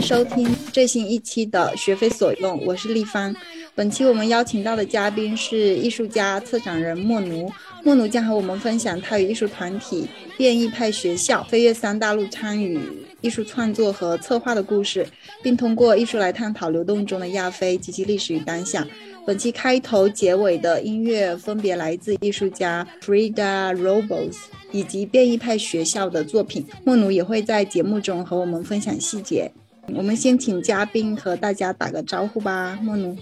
[0.00, 3.34] 收听最新一期的学非所用，我是立方。
[3.74, 7.50] 本期我们邀请到的嘉宾是艺术家、策展人莫奴。
[7.84, 12.80] 莫奴将和我们分享他与艺术团体变异派学校飞跃三大陆参与
[13.20, 15.06] 艺术创作和策划的故事，
[15.42, 18.86] 并通过艺术来探讨流动中的亚非及其历史与当下。
[19.26, 24.36] 本期开头、结尾的音乐分别来自艺术家 Frida Robles
[24.72, 26.66] 以及变异派学校的作品。
[26.84, 29.50] 莫奴也会在节目中和我们分享细节。
[29.96, 32.78] 我们先请嘉宾和大家打个招呼吧。
[32.82, 33.16] 莫奴，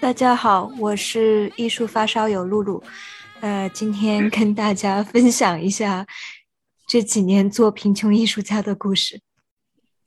[0.00, 2.82] 大家好，我是艺术发烧友露露。
[3.40, 6.06] 呃，今天跟大家分享一下
[6.86, 9.20] 这几年做贫穷艺术家的故事。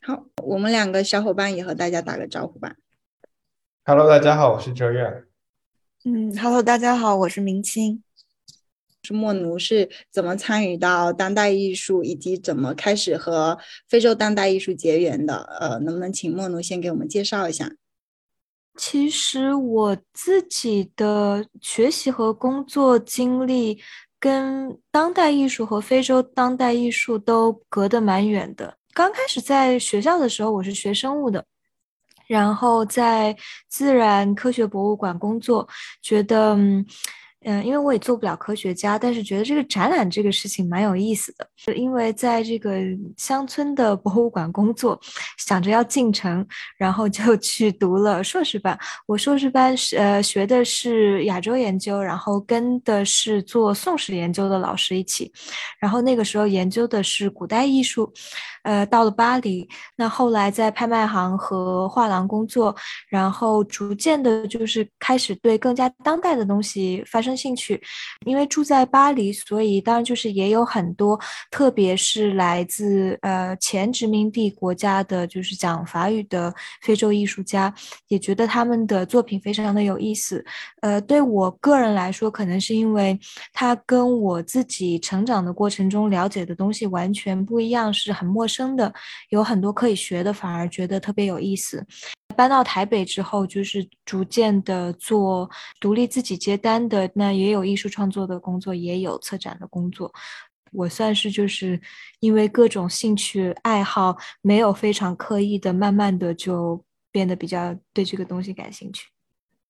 [0.02, 2.76] 好，我们两个小伙伴也和大家打个招呼吧。
[3.84, 5.26] Hello，大家好，我是哲远。
[6.06, 8.02] 嗯，Hello，大家好，我是明清。
[9.06, 15.38] 是莫奴是怎么参与到当代艺术，以及怎么开始和非洲当代艺术结缘的？
[15.60, 17.72] 呃，能不能请莫奴先给我们介绍一下？
[18.78, 23.80] 其实我自己的学习和工作经历
[24.20, 28.76] 跟当代艺术和非洲当代艺术都隔得蛮远的。
[28.94, 31.46] 刚开始在学校的时候，我是学生物的。
[32.28, 33.38] 然后在
[33.70, 35.68] 自然科学博物馆工作，
[36.02, 36.56] 觉得。
[36.56, 36.86] 嗯，
[37.48, 41.48] 嗯因为我也做不了科学家，但是觉得这个展览这个事情蛮有意思的。
[41.76, 42.80] 因为在这个
[43.18, 45.00] 乡村的博物馆工作，
[45.38, 46.46] 想着要进城，
[46.78, 48.78] 然后就去读了硕士班。
[49.08, 55.32] 我硕士班是呃学的是亚洲研究，然后跟的是做宋史研究的老师一起。
[55.80, 58.12] 然后那个时候研究的是古代艺术，
[58.64, 62.76] 呃，到了巴黎，那后来在拍卖行和画廊工作，
[63.08, 67.35] 然后逐渐的就是开始对更加当代的东西发生。
[67.36, 67.82] 兴趣，
[68.26, 71.20] 因为住在巴黎，所以当然就是也有很多，
[71.52, 77.74] 特别是来自呃前殖民地国家的，就是讲法语的非洲艺术家，
[78.08, 80.44] 也觉得他们的作品非常的有意思。
[80.82, 83.20] 呃，对我个人来说，可能是因为
[83.54, 88.94] 他跟我自己成长的过程中了解的东西完全不一样，是很陌生的，
[89.30, 91.86] 有很多可以学的，反而觉得特别有意思。
[92.36, 100.14] 搬到台北之后，就是逐渐的做独立自己接单的，那那也有艺术创作的工作，也有策展的工作。
[100.72, 101.82] 我算是就是
[102.20, 106.80] 因为各种兴趣爱好，没有非常刻意的，慢慢的就
[107.12, 109.08] 变得比较对这个东西感兴趣。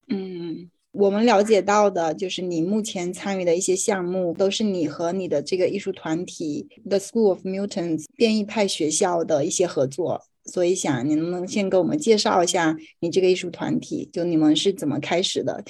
[0.09, 10.25] 嗯，我们了解到的就是你目前参与的一些项目，都是你和你的这个艺术团体 The School of Mutants 变异派学校的一些合作。
[10.45, 15.63] 所以想你能不能先给我们介绍一下你这个艺术团体，就你们是怎么开始的？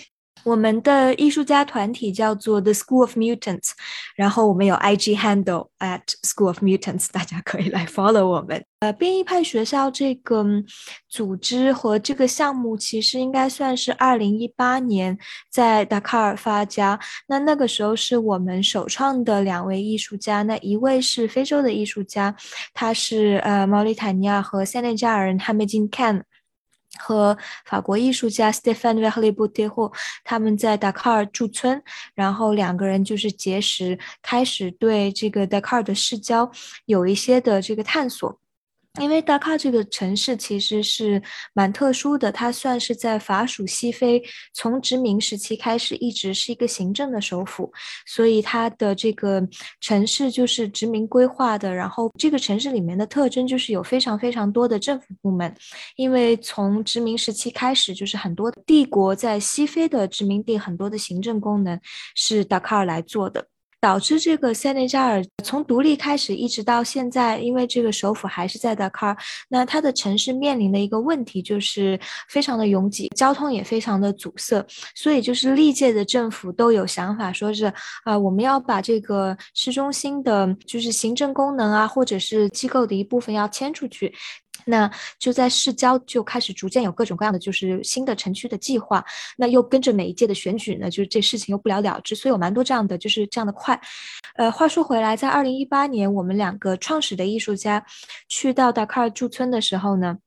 [0.45, 3.72] 我们的艺术家团体叫做 The School of Mutants，
[4.16, 8.63] 然后我们有 IG handle at School of Mutants，大家可以来 follow 我们。
[8.79, 10.45] 呃，变异派学校这个
[11.09, 15.17] 组织和这个项目其实应该算是二零一八年
[15.50, 17.00] 在达喀尔发家。
[17.28, 22.35] 那那个时候是我们首创的两位艺术家，那一位是非洲的艺术家，
[22.72, 26.23] 他是呃毛里塔尼亚和塞内加尔人哈梅金 Can。
[26.97, 29.91] 和法国艺术家 Stéphane v e r l i b o u t e o
[30.23, 31.81] 他们在达喀尔驻村，
[32.13, 36.51] 然后两个人就是结识，开始对这个达喀尔的市郊
[36.85, 38.39] 有一些的这个探索。
[39.01, 41.22] 因为达喀这个城市其实是
[41.53, 44.22] 蛮特殊的，它算是在法属西非
[44.53, 47.72] 从殖民时期开始一直是一个行政的首府，
[48.05, 49.45] 所以它的这个
[49.81, 51.73] 城市就是殖民规划的。
[51.73, 55.53] 然后这个城市里面的特征就是有非常非常多的政府部门，
[55.97, 61.79] 因为从殖民时期开始，就是很多帝国在西非的殖民地很多的行政功能
[62.16, 63.45] 是达喀尔来做的。
[63.85, 74.66] 导致这个塞内加尔从独立开始一直到现在，因为这个首府还是在达喀尔，那它的城市面临的一个问题就是非常的拥挤，交通也非常的阻塞，
[74.96, 77.72] 所以就是历届的政府都有想法，说是
[78.05, 84.11] 啊，我们要把这个市中心的，就是行政功能啊，或者是机构的一部分要迁出去。
[84.63, 89.03] 那就在市郊就开始逐渐有各种各样的就是新的城区的计划，
[89.35, 93.79] 那又跟着每一届的选举呢，就是这事情又不了了之，所以有蛮多这样的就是这样的快。
[94.35, 97.85] 呃，话说回来，在二零一八年，我们两个创始的艺术家
[98.29, 100.17] 去到达喀尔驻村的时候呢。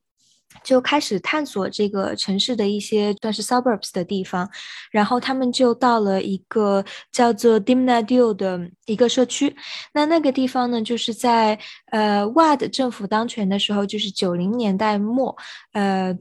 [0.62, 4.48] 就开始探索这个城市的一些算是 suburbs 的地方，
[4.90, 9.54] 然后他们就到了一个叫做 Dimnadio 的一个社区。
[9.92, 11.58] 那那个地方呢，就是在
[11.90, 15.36] 呃 Wad 政府当权的时候，就是九零年代末，
[15.72, 16.16] 呃。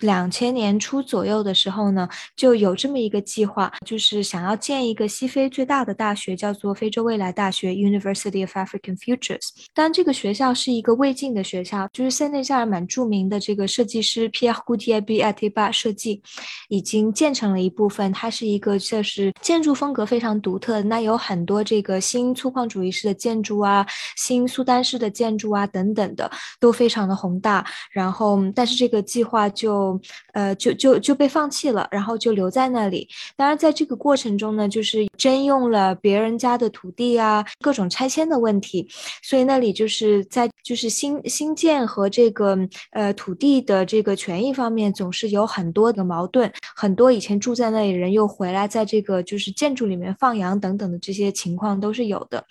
[0.00, 9.48] 两千年初左右的时候呢，就有这么一个计划，就是想要建一个西非最大的大学，叫做非洲未来大学 （University of African Futures）。
[9.74, 16.22] 当然，这个学校是一个未进的学校，就是塞内加尔蛮著名的这个设计师 Pierre Goudier a t i b a 设计，
[16.68, 18.12] 已经建成了一部分。
[18.12, 23.86] 它是一个就是建筑风格非常独特，那有很多这个新粗犷主义式的建筑啊，
[24.16, 26.30] 新苏丹式的建筑啊等等的，
[26.60, 27.64] 都非常的宏大。
[27.90, 29.87] 然后，但是这个计划就
[30.32, 33.08] 呃，就就就被放弃了，然后就留在那里。
[33.36, 38.88] 当然，在这个过程中呢，就是征用了别人家的土地啊，各种拆迁的问题，
[39.22, 42.58] 所以那里就是在就是新新建和这个
[42.90, 46.50] 呃土地的这个权益方面，总是有很多的矛盾。
[46.74, 52.44] 很多以前住在那里人又回来，在这个就是建筑里面放羊等等的这些情况都是有的。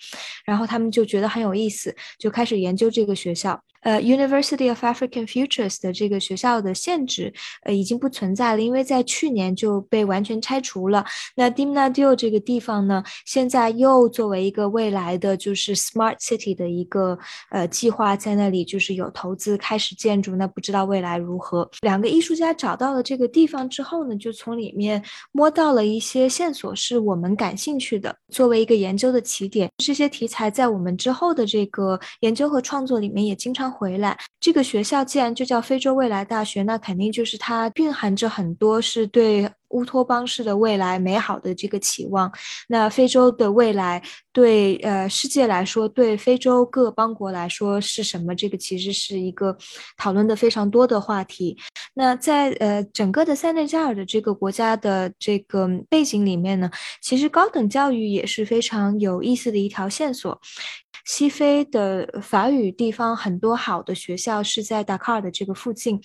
[0.44, 3.60] 然后他们就觉得很有意思，就开始研究这个学校。
[3.82, 7.32] 呃，University of African Futures 的这个学校的限制，
[7.62, 11.04] 呃，已经不存在了，因为在去年就被完全拆除了。
[11.36, 17.16] 那 Dimnadio 这个地方呢，现在又作为一个未来的就是 Smart City 的一个
[17.50, 20.34] 呃计划，在那里就是有投资开始建筑。
[20.34, 21.70] 那不知道未来如何？
[21.82, 29.70] 两个艺术家找到了这个地方之后呢，就从里面摸到了一些线索，是我们感兴趣的，作为一个研究的起点。
[29.78, 33.67] 这些题材在我们之后的这个研究和创作里面也经常。
[33.70, 42.32] 回来，这个学校既然就叫非洲未来大学，那肯定就是它蕴含着很多是对乌托邦式的未来美好的这个期望。
[42.68, 48.34] 那非洲的未来对呃世界来说，对非洲各邦国来说是什么？
[48.34, 49.56] 这个其实是一个
[49.96, 51.56] 讨论的非常多的话题。
[51.94, 56.70] 那在呃整个的塞内加尔的这个国家的这个背景里面呢，
[57.02, 60.40] 其实高等教育也是非常有意思的一条线索。
[61.08, 65.98] 西非的法语地方很多好的学校是在达喀尔的这个附近，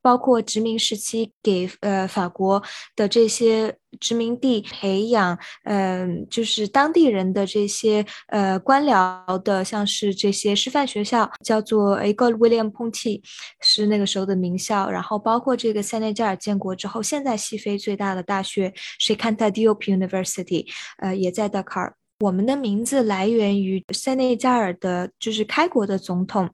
[0.00, 2.62] 包括殖民时期给呃法国
[2.96, 13.20] 的这些殖民地培养，嗯，就是当地人的这些呃官僚的，像是这些师范学校，叫做 Ecole William Ponty，
[13.60, 14.90] 是那个时候的名校。
[14.90, 20.66] 然后包括这个塞内加尔建国之后，现在西非最大的大学是 c a n t a d i o p University，
[20.96, 21.94] 呃，也在达喀尔。
[22.20, 26.48] 我们的名字来源于塞内加尔的，就是开国的总统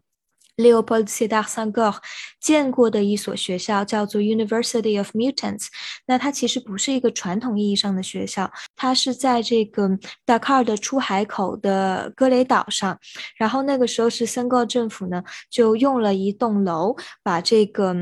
[0.57, 1.97] Leopold Sedar Senghor
[2.41, 5.69] 建过的一所学校，叫做 University of Mutants。
[6.07, 9.89] 那它其实不是一个传统意义上的学校，它是在这个
[10.25, 12.99] 达喀尔的出海口的格雷岛上。
[13.37, 17.95] 然后那个时候是森格政府呢，就用了一栋楼把这个。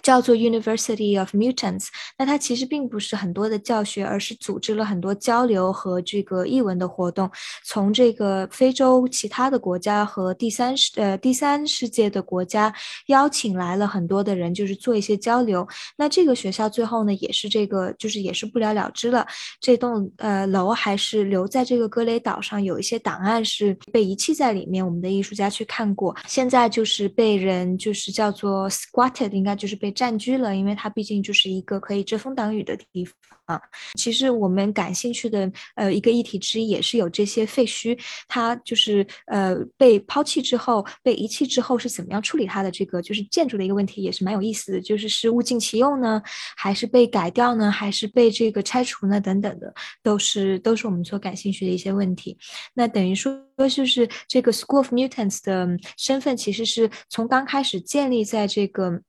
[0.00, 7.30] 叫做 University of Mutants，那它其实并不是很多的教学，而是组织了很多交流和这个译文的活动。
[7.64, 12.74] 从这个非洲其他的国家和第三世呃第三世界的国家
[13.08, 15.66] 邀请来了很多的人，就是做一些交流。
[15.96, 19.26] 那这个学校最后呢，也是这个就是也是不了了之了。
[19.60, 24.82] 这栋呃楼还是留在这个格雷岛上，有一些档案是被遗弃在里面。
[24.84, 29.81] 我们的艺术家去看过，现在就是被人就是叫做 squatted，应该就是。
[29.82, 33.60] 被占据了，因为它毕竟就是一个可以遮风挡雨的地方。
[33.98, 37.98] 其实我们感兴趣的呃一个议题之一，也是有这些废墟，
[38.28, 44.80] 它就是呃被抛弃之后、被遗弃之后是怎么样处理它的这个就是建筑的一个问题，也是蛮有意思的。
[44.80, 46.22] 就是是物尽其用呢，
[46.56, 49.20] 还是被改掉呢，还是被这个拆除呢？
[49.20, 52.38] 等等的，都是都是我们所感兴趣的一些问题。
[52.72, 53.36] 那等于说，
[53.68, 59.02] 就是这个 School of Mutants 的身份，其实是从刚开始建立在这个。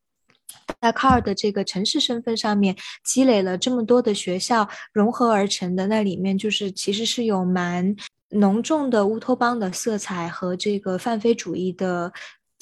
[0.81, 7.95] 在卡尔的这个城市身份上面积累了这么多的学校融合而成的，那里面就是其实是有蛮
[8.29, 12.11] 浓重的乌托邦的色彩和这个泛非主义的。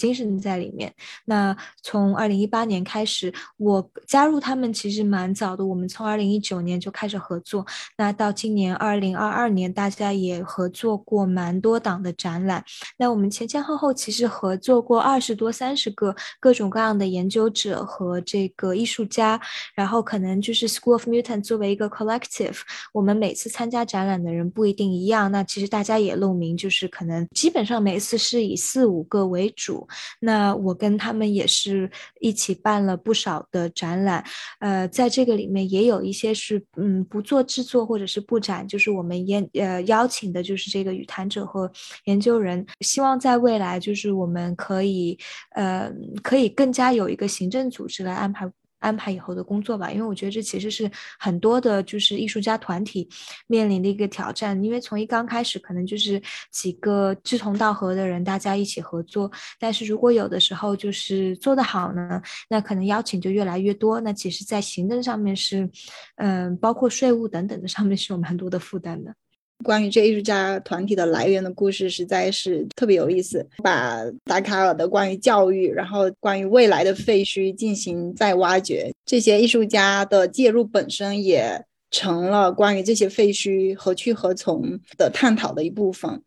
[0.02, 0.92] 精神在里面。
[1.26, 5.64] 那从二零一八年开始，我加入他们其实蛮早的。
[5.64, 7.64] 我们从二零一九年就开始合作。
[7.96, 12.64] 那到今年二零二二年，大家也合作过蛮多档的展览。
[12.98, 19.40] 那我们前前后后其实合作过二十多、三十个各种各样的研究者和这个艺术家。
[19.76, 22.60] 然后可能就是 School of Mutant 作为一个 collective，
[22.92, 25.32] 我们每次参加展览的人不一定一样。
[25.32, 29.88] 那其实大家也露名，就是可能基本上每次是以四五个为主。
[30.20, 34.24] 那我跟他们也是一起办了不少的展览，
[34.60, 41.72] 呃，在这个里面也有一些是嗯不做制作或者是布展，就是我们邀呃邀请的就是这个语谈者和
[42.06, 45.18] 研究人，希望在未来就是我们可以
[45.56, 48.52] 呃可以更加有一个行政组织来安排。
[48.82, 53.08] 安排以后的工作吧，因为我觉得这其实是很多的，就是艺术家团体
[53.48, 54.62] 面临的一个挑战。
[54.62, 56.22] 因为从一刚开始，可能就是
[56.52, 59.32] 几个志同道合的人，大家一起合作。
[59.60, 64.02] 但是如果有的时候就是做得好呢，那可能邀请就越来越多。
[64.02, 65.70] 那其实，在行政上面是，
[66.16, 69.14] 嗯，包括税务等等的上面是有蛮多的负担的。
[69.64, 73.48] 关于这艺术家团体的来源的故事，实在是特别有意思。
[73.64, 86.22] 把达卡尔的关于教育，然后关于未来的废墟进行再挖掘，这些艺术家的介入本身也成了关于这些废墟何去何从的探讨的一部分。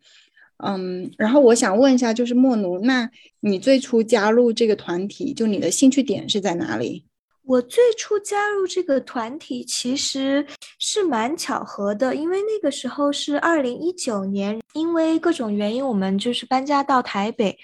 [0.59, 3.11] 嗯，然后我想问一下，就是莫奴，那
[3.41, 7.05] 你最初加入这个团体，就你的兴趣点是在哪里？
[7.47, 10.47] 我最初加入这个团体其实
[10.79, 17.59] 是蛮巧合的，因为那个时候是二零一九年，因为各种原因，我们就是搬家到台北。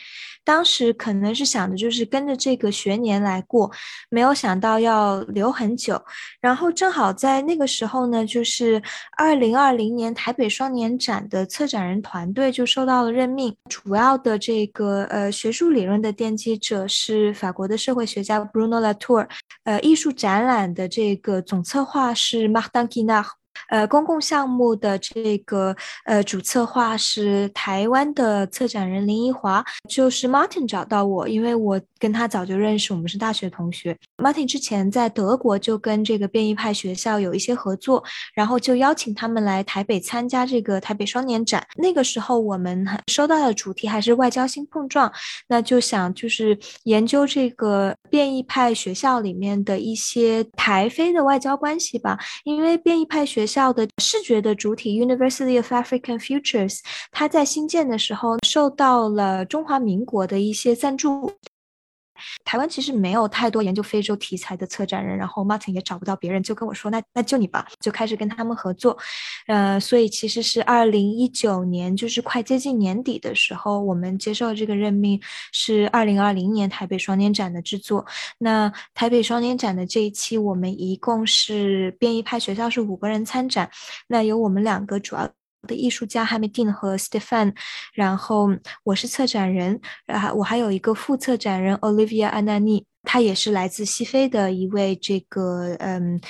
[0.50, 3.70] 当时可能是想的就是跟着这个学年来过，
[4.08, 6.02] 没有想到要留很久。
[6.40, 8.82] 然后正好在那个时候呢，就是
[9.16, 19.28] 二零二零年台北双年展的策展人团队就受到了任命，主要的这个呃学术理论的奠基者是法国的社会学家 Bruno Latour，
[19.62, 23.24] 呃艺术展览的这个总策划是 Marc d a n q u i n a
[23.68, 25.74] 呃，公共项目的这个
[26.04, 33.96] 呃主策划是台湾的策展人林奕华，就是 Martin 找到我，因为我跟他早就认识，我们是大学同学。
[34.16, 38.02] Martin 之前在德国就跟这个变异派学校有一些合作，
[38.34, 41.66] 然后就邀请他们来台北参加这个台北双年展。
[41.76, 45.12] 那个时候我们收到的主题还是外交新碰撞，
[45.48, 53.40] 那就想就是研究这个变异派学校里面的一些台非的外交关系吧，因为变异派学。
[53.40, 56.80] 学校的视觉的主体 University of African Futures，
[57.10, 61.32] 它在新建的时候受到了中华民国的一些赞助。
[62.50, 68.98] 台湾其实没有太多研究非洲题材的策展人，然后 Martin 也找不到别人，就跟我说：“那那就你吧。”就开始跟他们合作。
[69.46, 75.20] 呃，所以其实是二零一九年，就是快接近年底的时候，我们接受这个任命，
[75.52, 78.04] 是二零二零年台北双年展的制作。
[78.38, 83.70] 那台北双年展的这一期，我们一共是变异派学校是五个人参展，
[84.08, 85.30] 那有我们两个主要。
[85.66, 87.54] 的艺术家哈密丁和 Stefan，
[87.94, 88.48] 然后
[88.84, 96.20] 我是策展人，然后我还有一个副策展人 Olivia Anani，她也是来自西非的一位这个嗯。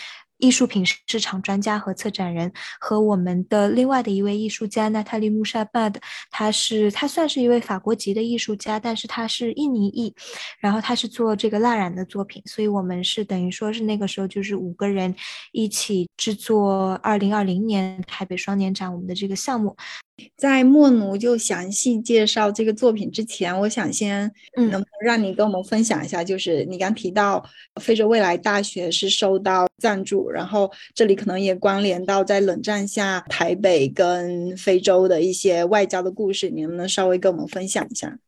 [0.41, 10.15] 艺术品市场专家和策展人，和我们的另外的一位艺术家娜塔莉穆沙巴的，他是他算是一位法国籍的艺术家，但是他是印尼裔，
[10.59, 15.15] 然后他是做这个蜡染的作品，所以我们是等于说是那个时候就是五个人
[15.53, 19.77] 一起制作二零二零年台北双年展我们的这个项目。
[20.37, 27.45] 在莫奴就详细介绍这个作品之前，我想先，能不能让你跟我们分享一下，就是你刚提到
[27.81, 38.19] 非洲未来大学是受到赞助，然后这里可能也关联到在冷战下台北跟非洲的一些外交的故事，你能不能稍微跟我们分享一下？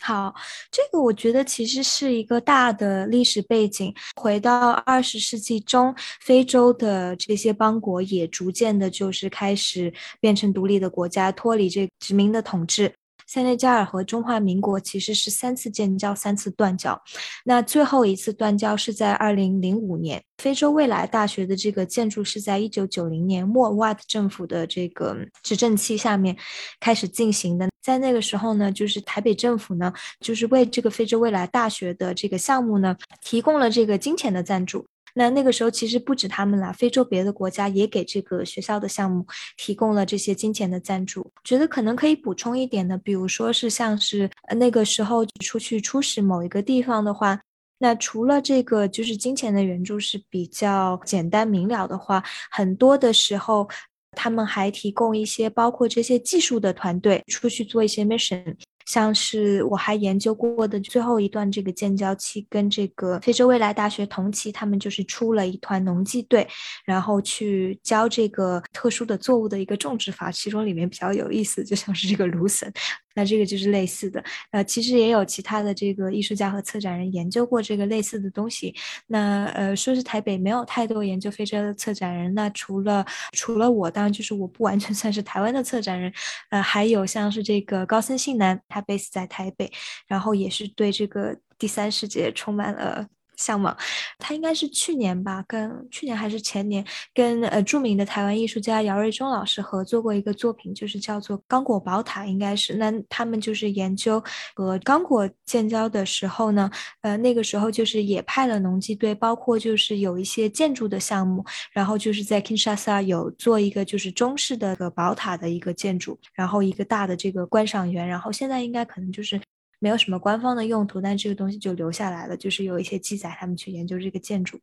[0.00, 0.34] 好，
[0.70, 3.92] 这个我觉得其实是一个大的历史背景。
[4.14, 12.94] 回到二十世纪中，非洲的这些邦国也逐渐的，就是开始变成独立的国家，脱离这殖民的统治。
[13.28, 16.98] 塞内加尔和中华民国其实是三次建交，三次断交。
[17.44, 20.22] 那最后一次断交是在二零零五年。
[20.38, 26.34] 非洲未来大学的这个建筑是在一九九零年莫瓦特政府的这个执政期下面
[26.80, 27.68] 开始进行的。
[27.82, 34.86] 在那个时候呢，就是台北政府呢，就是为这个非洲未来大学的这个项目呢，提供了这个金钱的赞助。
[35.14, 41.30] 那那个时候其实不止他们啦，非洲别的国家也给这个学校的项目提供了这些金钱的赞助。
[41.44, 47.40] 觉得可能可以补充一点的，比如说是像是那个时候出去出使某一个地方的话，
[47.78, 53.68] 那除了这个就是金钱的援助是比较简单明了的话，很多的时候
[54.12, 58.56] 他们还提供一些包括这些技术的团队出去做一些 mission。
[58.88, 66.48] 像是我还研究过的最后一段这个建交期，跟这个非洲未来大学同期，他们就是出了一团农技队，
[66.86, 72.72] 然后去教这个特殊的作物的一个种植法，其中里面比较有意思，就像是这个芦笋。
[73.14, 78.72] 那这个就是类似的，呃，其实也有其他的这个艺术家和策展人研究过这个类似的东西。
[79.08, 86.12] 那呃，说是台北没有太多研究非洲的策展人，那除了除了我，当然就是我不完全算是台湾的策展人，
[86.50, 89.70] 呃，还有像是这个高森信男，他 base 在台北，
[90.06, 93.06] 然后也是对这个第三世界充满了
[93.38, 93.74] 向往。
[94.18, 102.74] 他应该是去年吧，跟去年还是前年，跟呃著名的台湾艺术家姚瑞忠老师合作过一个作品，就是叫做《刚果宝塔》，应该是。
[102.74, 104.22] 那他们就是研究
[104.54, 119.40] 和刚果建交的时候呢，呃，那个时候就是也派了农机队，包括就是有一些建筑的项目，然后就是在 Kinshasa 有做一个就是中式的个宝塔的一个建筑，然后一个大的这个观赏园，然后现在应该可能就是。
[119.78, 124.58] 没有什么官方的用途，但这个东西就留下来了，就是有一些记载，他们去研究这个建筑，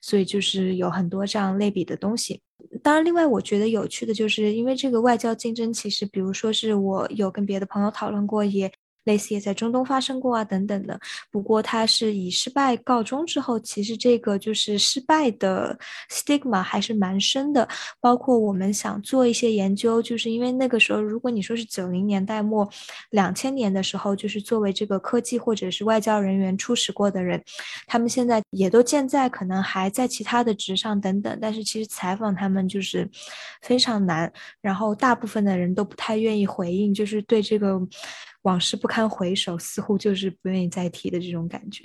[0.00, 2.40] 所以就是有很多这样类比的东西。
[2.82, 8.72] 当然，另外我觉得有趣的就是，因为这个外交竞争，其实比如说是我有跟别的朋友讨论过，也。
[9.04, 10.98] 类似也在中东发生过啊，等等的。
[11.30, 15.78] 不过它是以失败告终之后，其实这个就是失败的
[16.10, 17.68] stigma 还是蛮深的。
[18.00, 22.68] 包括我们想做一些研究，就是因为那个时候，如果你说是九零年代末、
[23.10, 27.42] 两千年的时候，就是作为这个科技或者是外交人员出使过的人，
[27.86, 31.38] 他们现在也都健在，可能还在其他的职上等等。
[31.40, 33.08] 但是其实采访他们就是
[33.62, 37.80] 非常难，然后大部分的人都不太愿意回应，就是对这个。
[38.42, 41.84] 往事不堪回首，似乎就是不愿意再提的这种感觉。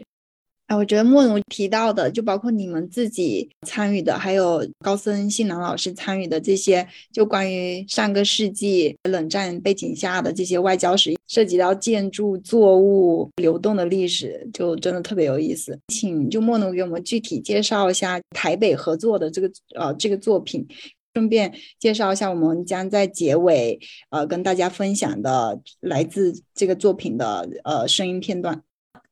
[0.67, 15.77] 哎，我觉得莫奴提到的，就包括你们自己参与的，还有高森信郎老师参与的这些，就关于上个世纪冷战背景下的这些外交史，涉及到建筑、作物流动的历史，就真的特别有意思。
[15.89, 20.67] 请就莫奴给我们具体介绍一下台北合作的这个呃这个作品。
[21.15, 23.79] 顺便介绍一下，我们将在结尾
[24.09, 28.61] 呃跟大家分享的来自这个作品的呃声音片段。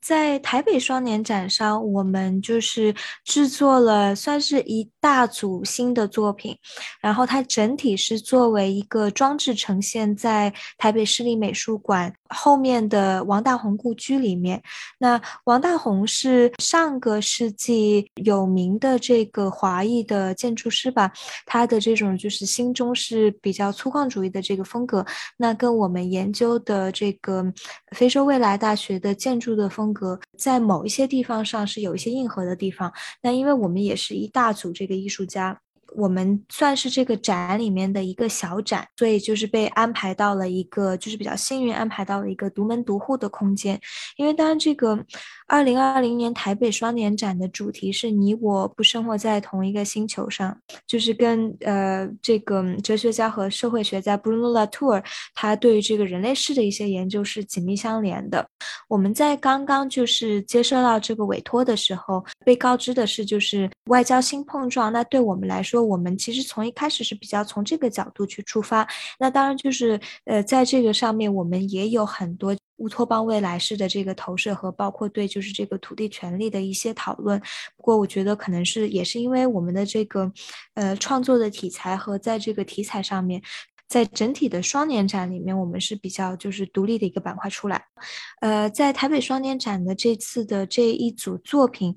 [0.02, 2.94] 在台北双年展上，我们就是
[3.24, 6.58] 制作了算是一大组新的作品，
[7.02, 14.62] 然后它整体是作为一个装置呈现在台北市立美术馆后面的王大闳故居里面。
[14.98, 21.10] 那王大闳是上个世纪有名的这个华裔的建筑师吧，
[21.46, 25.06] 他的这种就是新中式比较粗犷主义的这个风格，
[25.38, 27.46] 那跟我们研究的这个
[27.92, 29.94] 非洲未来大学的建筑的风。
[29.94, 35.56] 格在某一些地方上是有一些硬核的地方，那因为我们也是一大组这个艺术家。
[35.96, 43.80] 我们算是这个展里面的一个小展，所以就是被安排到了一个，就是比较幸运安排到了一个独门独户的空间。
[44.18, 45.06] 因为当然这个
[45.48, 50.58] 二零二零年台北双年展的主题是你我不生活在同一个星球上，
[50.88, 55.04] 就是跟呃这个哲学家和社会学家 Bruno Latour
[55.36, 58.48] 他对于这个人类世的一些研究是紧密相连的。
[58.88, 65.84] 我们在刚刚就是接收到这个委托的时候，被告知的是就是外交新碰撞，那对我们来说。
[65.84, 68.88] 我们其实从一开始是比较从这个角度去出发，
[69.20, 77.40] 那当然就是呃，在这个上面我们也有很多乌托邦未来式的这个投射和包括对就是这个土地权利的一些讨论。
[77.76, 80.32] 不过我觉得可能是也是因为我们的这个
[80.74, 83.42] 呃创作的题材和在这个题材上面。
[83.88, 87.86] 在整体的双年展里面，我们是比较就是独立的一个板块出来。
[88.42, 91.94] 呃，在台北双年展的这次的这一组作品，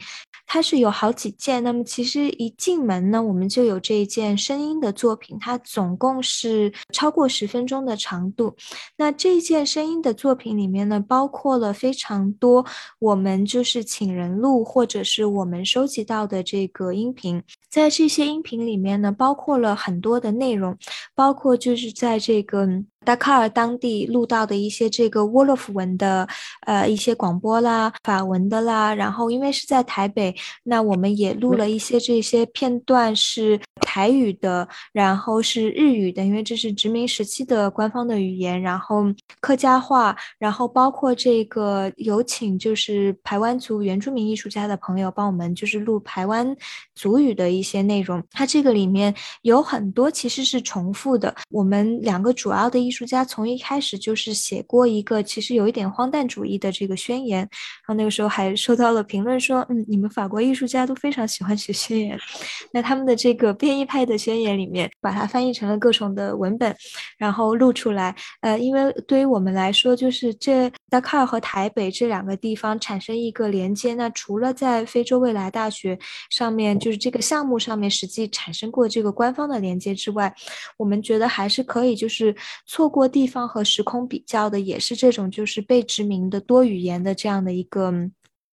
[0.46, 1.64] 它是有好几件。
[1.64, 8.54] 那么其实一进门呢，我们就有这一件声音的作品，它总共是超过十分钟的长度。
[8.96, 12.64] 那这件声音的作品里面呢，包括了非常多
[12.98, 17.42] 我们就是请人录或者是我们收集到的这个音频。
[17.70, 20.76] 在这些音频里面呢，包括了很多的内容，
[21.14, 21.75] 包括就。
[21.92, 22.66] 在这个
[23.04, 26.26] 达喀尔当地录到的一些这个沃洛夫文的
[26.66, 30.34] 呃一些广播啦，法文的啦，然后因为是在台北，
[30.64, 33.60] 那我们也录了一些这些片段是
[33.96, 39.06] 台语的，然后是日语的，因为这是殖民时期的官方的语言，然后
[39.40, 46.54] 客家话，然后包括这个有请就是台湾族原住民艺术家的朋友帮我们就是录台湾
[46.94, 53.06] 族语的一些内容，它这个里面有很多其实是重复的，我们两个主要的艺术。
[53.06, 57.48] 家从一开始就是写过一个其实有一点荒诞主义的这个宣言，然
[57.86, 62.18] 后那个时候还收到了评论说，嗯，你们法国艺术家都非常喜欢写宣言。
[62.74, 66.74] 那他们的这个变异派的宣言里面，把它翻译成了各种的文本，
[67.16, 68.12] 然后录出来。
[68.40, 73.94] 呃，因为对于我们来说，就是这达喀尔和台北这两个地方产生一个连接。
[73.94, 75.96] 那除了在非洲未来大学
[76.30, 80.34] 上面，就是这个项目上面实际产生过这个官方的连接之外，
[80.76, 82.34] 我们觉得还是可以就是
[82.66, 82.90] 错。
[82.96, 87.92] 过地方和时空比较的，也是这种就是被殖民的多语言的这样的一个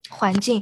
[0.09, 0.61] 环境。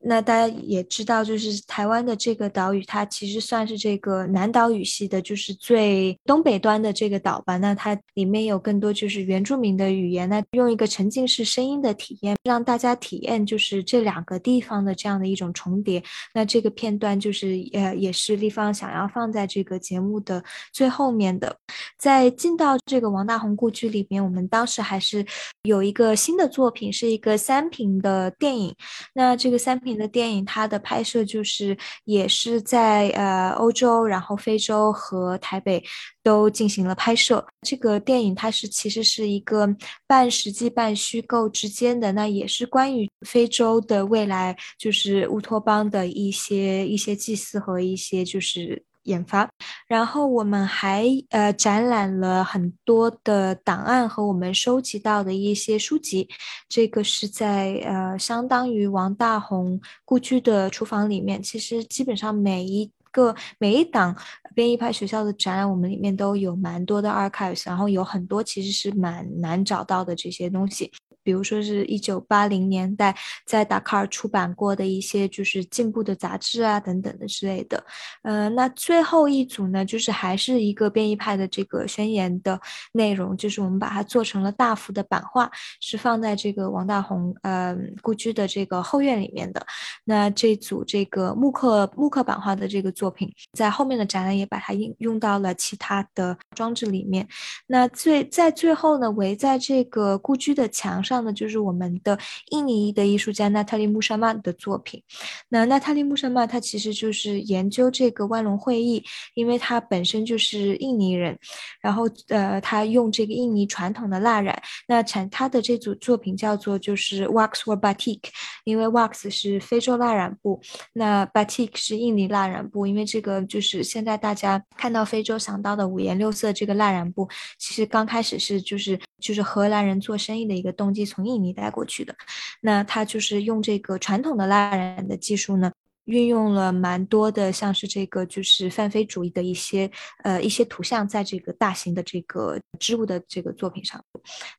[0.00, 7.56] 那大家也知道，就是台湾的这个岛屿，它其实算是这个南岛语系的，就是最东北端的这个岛吧。
[7.56, 16.00] 那它里面有更多就是原住民的语言，那用一个沉浸式声音的体验，让大家体验就是这两个地方的这样的一种重叠。
[16.32, 21.56] 那这个片段就是呃，也是立方想要放在这个节目的最后面的。
[21.98, 25.26] 在进到这个王大闳故居里面，我们当时还是
[25.62, 28.72] 有一个新的作品，是一个三屏的电影。
[29.12, 29.87] 那这个三屏。
[29.96, 35.82] 的电影，它的拍摄就是也是在呃欧洲，然后非洲和台北
[36.22, 37.46] 都进行了拍摄。
[37.62, 39.68] 这个电影它是其实是一个
[40.06, 48.87] 半实际半虚构之间的，那也是关于非洲的未来，就是乌托邦的一些一些祭祀和一些就是。
[49.08, 49.48] 研发，
[49.86, 56.28] 然后我们还呃展览了很多的档案和我们收集到的一些书籍，
[56.68, 61.42] 这个是在呃相当于王大闳故居的厨房里面。
[61.42, 64.14] 其实基本上每一个每一档
[64.54, 70.92] 编译派学校的展览，我们里面都有蛮多的 archives，然后有很多其实是蛮难找到的这些东西。
[71.28, 73.14] 比如说是一九八零年代
[73.44, 77.84] 在达喀尔出版过的一些就是进步的杂志啊等等的之类的，
[78.22, 82.58] 呃，那最后一组呢，就是还是一个变异派的这个宣言的
[82.92, 85.50] 内容，就是我们把它做成了大幅的版画，
[85.82, 89.66] 是放在这个王大闳呃故居的这个后院里面的。
[90.04, 97.28] 那这组这个木刻木刻版画的这个作品，在后面的展览也把它应用到了其他的装置里面。
[97.66, 101.17] 那最在最后呢，围在这个故居的墙上。
[101.22, 102.18] 呢，就是我们的
[102.50, 105.02] 印尼的艺术家娜塔莉穆沙曼的作品。
[105.48, 109.02] 那娜塔莉穆沙曼他其实就是研究这个万隆会议，
[109.34, 111.38] 因为他本身就是印尼人，
[111.80, 114.60] 然后呃，他用这个印尼传统的蜡染。
[114.86, 118.20] 那产他的这组作品叫做就是 wax or batik，
[118.64, 120.60] 因为 wax 是非洲蜡染布，
[120.92, 122.86] 那 batik 是印尼蜡染布。
[122.86, 127.28] 因为这个就是现在大家看到非洲想到的五颜六色这个蜡染布，
[127.58, 131.07] 其实刚开始是就是就是荷兰人做生意的一个动机。
[131.08, 132.14] 从印尼带过去的，
[132.60, 135.72] 那他就是用这个传统的蜡染的技术呢，
[136.04, 139.90] 运用了蛮多的，像是这个就是泛非主义的一些
[140.22, 144.02] 呃一些图像，在这个大型的这个织物的这个作品上。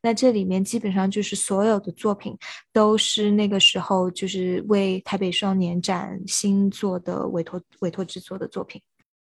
[0.02, 2.36] 那这里面基本上就是所有的作品
[2.72, 8.82] 都是那个时候就是为台北双年展新做的委托委托制作的作品。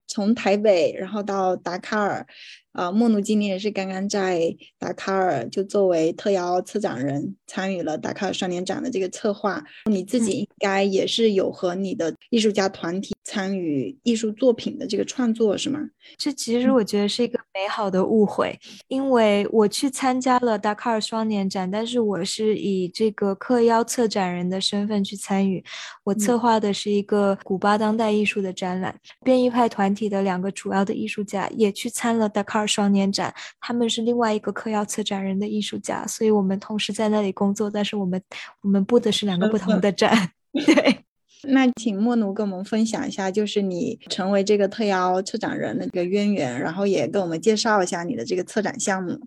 [0.07, 2.27] 从台北然后到达喀尔。
[2.73, 9.63] 啊，莫努今年也是刚刚在达喀尔就作为特邀策展人参与了达喀尔双年展的这个策划。
[9.89, 15.79] 你自己应该也是有和你的艺术家团体参与艺术作品的这个创作，是吗？
[16.17, 18.59] 这其实我觉得是一个美好的误会，
[18.89, 25.63] 因为我去参加了达喀尔双年展，但是我是以这个特邀策展人的身份去参与。
[26.03, 32.67] 我策划的是一个古巴当代艺术的展览，变异派团体的两个主要的艺术家也去参了达喀尔。
[32.73, 38.19] 双年展，他们是另外一个嗑药策展人的艺术家，所以我们同时在那里工作，但是我们
[38.61, 40.31] 我们布的是两个不同的展。
[40.65, 41.05] 对，
[41.43, 49.19] 那请莫奴跟我们分享一下，就是你成为这个特邀策展人的这个渊源，然后也跟我们介绍一下你的这个策展项目。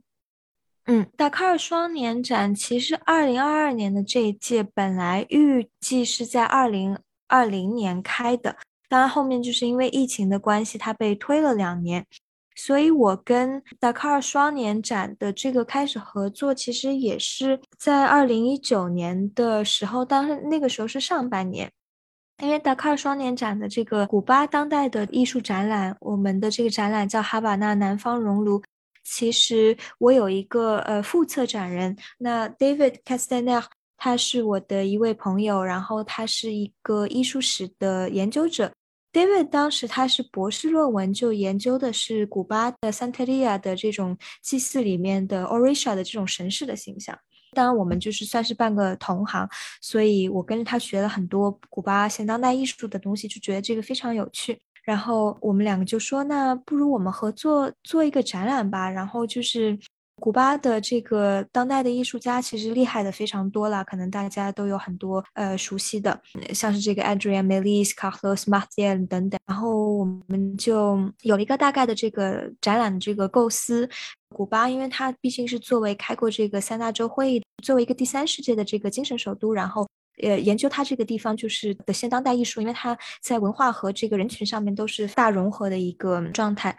[0.87, 8.57] 嗯，达喀尔双年展其实二零二二年的这一届本来预计是在二零二零年开的，
[8.89, 12.07] 当然后面就是因为疫情的关系，它被推了两年。
[12.59, 21.71] 所以，我跟达喀尔双年展的这个开始合作，其实也是在二零一九年的时候，当时那个时候是上半年，
[22.43, 28.63] 因为达喀尔双年展的这个古巴当代的艺术展览，我们的这个展览叫哈瓦那南方熔炉。
[29.03, 33.65] 其实我有一个呃副策展人，那 David Castaner，
[33.97, 38.71] 他是我的一位朋友，然后他是一个艺术史的研究者。
[39.13, 47.19] David 当时他是博士论文，就研究的是古巴的 Santeria 的这种祭祀里面的 Orisha 的这种神士的形象。
[47.57, 49.49] 当然，我们就是算是半个同行，
[49.81, 54.59] 所以我跟着他学了很多古巴现当代艺术的东西，就觉得这个非常有趣。
[54.85, 58.91] 然后我们两个就说，那不如我们合作做一个展览吧。
[58.91, 59.79] 然后就是。
[60.19, 66.19] 古巴的这个当代的艺术家其实厉害的非常多了，可能大家都有很多呃熟悉的，
[66.55, 69.39] 像是这个 Adrian Melis、Carlos Martial 等等。
[69.45, 73.87] 然后我们就有了一个大概的这个展览的这个构思。
[74.35, 79.89] 古巴，因为它毕竟是作为开过这个三大洲会议，作为一个第三世界的这个精神首都，然后
[80.23, 86.77] 呃研究它这个地方就是的现当代艺术，因为它在文化和这个人群上面都是大融合的一个状态。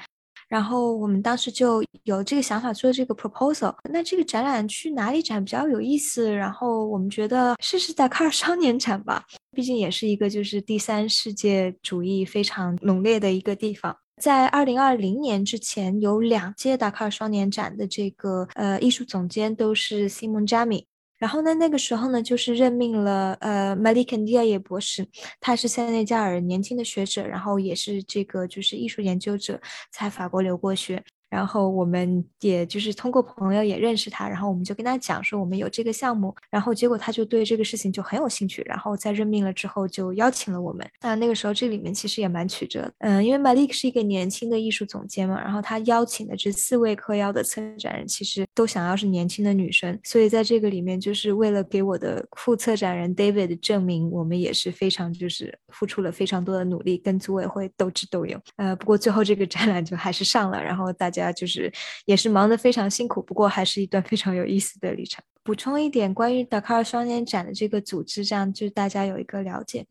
[0.47, 3.75] 然后我们当时就有这个想法做这个 proposal。
[3.91, 6.33] 那这个展览去哪里展比较有意思？
[6.33, 13.97] 然后我们觉得试试在卡尔双年展吧，毕竟也是一个就是第三世界主义非常浓烈的一个地方。
[14.21, 20.85] 在二零二零年之前，有两届达喀尔双年展的这个呃艺术总监都是 Simon Jami。
[21.17, 25.07] 然后呢，那个时候呢，就是任命了呃 Malik n d i a 博士，
[25.39, 29.59] 他是塞内加尔年轻的学者，然后也是这个就是艺术研究者，
[29.91, 31.03] 在法国留过学。
[31.37, 40.83] 然后我们也就是通过朋友也认识他，然后我们就跟他讲说我们有这个项目，然后结果他就对这个事情就很有兴趣，然后在任命了之后就邀请了我们。
[40.99, 58.41] 那那个时候这里面其实也蛮曲折的，嗯，因为 Malik 是一个年轻的艺术总监嘛，然后他邀请的这四位客邀的策展人其实都想要是年轻的女生，所以在这个里面就是为了给我的副策展人 David 证明，我们也是非常就是付出了非常多的努力，跟组委会斗智斗勇。
[58.55, 61.26] 呃，不过最后这个展览就还是上了，然后大家。
[61.31, 61.71] 就是
[62.05, 65.23] 也是忙得非常辛苦，不过还是一段非常有意思的旅程。
[65.43, 69.85] 补充一点关于达喀尔双年展的这个组织，这样就大家有一个了解。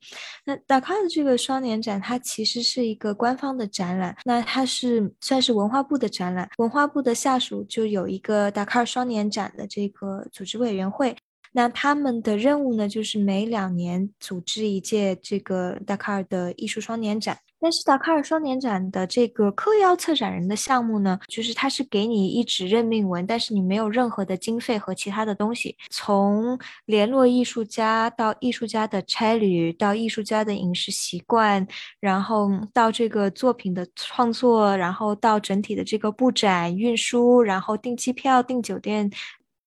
[0.44, 11.16] 那达喀尔的这个双年展，它其实是一个官方的展览，那它是算是文化部的展览，文化部的下属就有一个达喀尔双年展的这个组织委员会。
[11.52, 17.38] 那他们的任务呢，就是每两年组织一届这个达喀尔的艺术双年展。
[17.60, 25.76] 但是达喀尔双年展的这个客邀策展人的项目呢，就是他是给你一纸任命文，但是你没有任何的经费和其他的东西。
[25.90, 31.66] 从联络艺术家到艺术家的差旅，到艺术家的饮食习惯，
[32.00, 39.10] 然后到这个作品的创作，然后到整体的这个布展、运输，然后订机票、订酒店。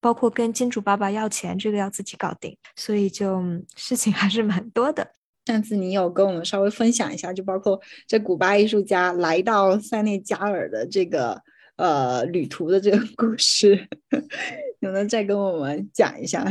[0.01, 3.43] 包括跟金主爸爸要钱，这个要自己搞定，所以就
[3.75, 5.05] 事情还是蛮多的。
[5.49, 11.41] 上次你有跟我们稍微分享一下，就包括这古巴艺术家来到塞内加尔的这个
[11.75, 13.87] 呃旅途的这个故事，
[14.81, 16.45] 能不能再跟我们讲一下？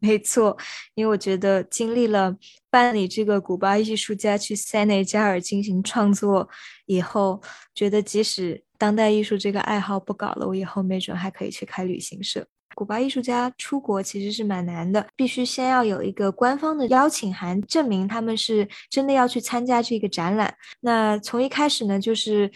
[0.00, 0.58] 没错，
[0.94, 2.36] 因为我觉得经历了
[2.68, 6.48] 办理这个古巴艺术家去塞内加尔进行创作
[6.86, 7.40] 以后，
[7.76, 12.44] 觉得即使当代艺术这个爱好不搞了，我以后没准还可以去开旅行社。
[12.78, 20.54] 古巴艺术家出国其实是蛮难的，必须先要有一个官方的邀请函，证明他们是真的要去参加这个展览。
[20.82, 22.48] 那从一开始呢，就是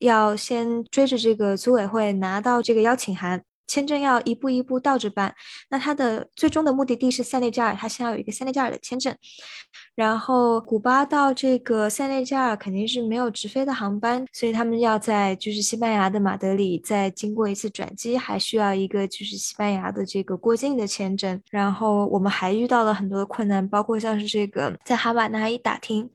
[0.00, 3.40] 要先追着这个组委会拿到这个邀请函。
[3.68, 5.32] 签证要一步一步倒着办，
[5.70, 9.14] 那它的最终的目的地是塞内加尔，它先要有一个塞内加尔的签证，
[9.94, 26.10] 然后古巴到这个塞内加尔肯定是没有直飞的航班，所以他们要在就是西班牙的马德里再经过一次转机，还需要一个就是西班牙的这个过境的签证，然后我们还遇到了很多的困难，包括像是这个在哈瓦那一打听。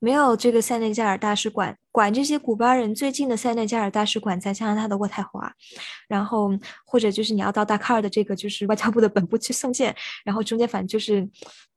[0.00, 5.48] 没有这个塞内加尔大使馆管这些古巴人最近的塞内加尔大使馆在加拿大的渥太华，
[6.08, 6.50] 然后
[6.84, 11.24] 或者就是你要到达卡尔的这个就是外交部的本部去送件，然后中间反正就是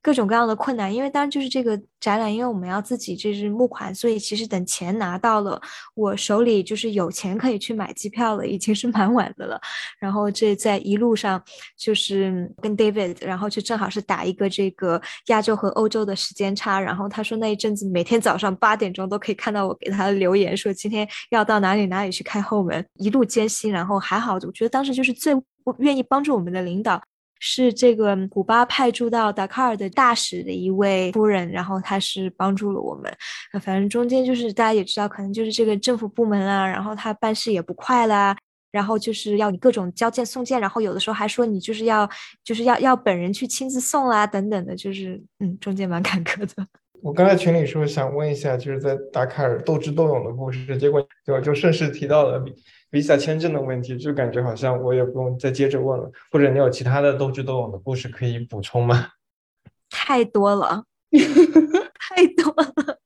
[0.01, 0.91] 各种各样的困难。
[0.91, 5.59] 因为当然就是这个展览，因为我们要自己这是募款，所以其实等钱拿到了，
[5.95, 9.59] 我手里就是有钱可以去买机票了，已经是蛮晚的了。
[9.99, 11.41] 然后这在一路上
[11.77, 18.17] 就是跟 David，然后就正好是打一个这个亚洲和欧洲的时间差，然后他说那一阵子每天。
[18.27, 25.33] 早上八点钟都可以看到我给他留言，说今天要到哪里哪里去开后门，一路艰辛，然后还好，我觉得当时就是最
[25.77, 27.01] 愿意帮助我们的领导
[27.39, 33.11] 是这个古巴派驻到达喀尔的大使的一位夫人，然后她是帮助了我们。
[33.61, 38.35] 反正中间就是大家也知道，可能就是这个政府部门啊，然后他办事也不快啦，
[38.71, 42.09] 然后就是要你各种交件送件，然后有的时候还说你就是要
[42.43, 46.67] 就是要要本人去亲自送啦等等的，就是嗯，中间蛮 坎坷的。
[47.01, 52.53] 我刚才群里说想问一下，就是在达喀尔斗智斗勇的故事，结果就就顺势提到了比
[52.89, 56.11] 比萨签证的问题，就感觉好像我也不用再接着问了。
[56.31, 59.09] 或者你有其他的斗智斗勇的故事可以补充吗？
[59.89, 60.83] 太多了，
[61.99, 62.96] 太多了。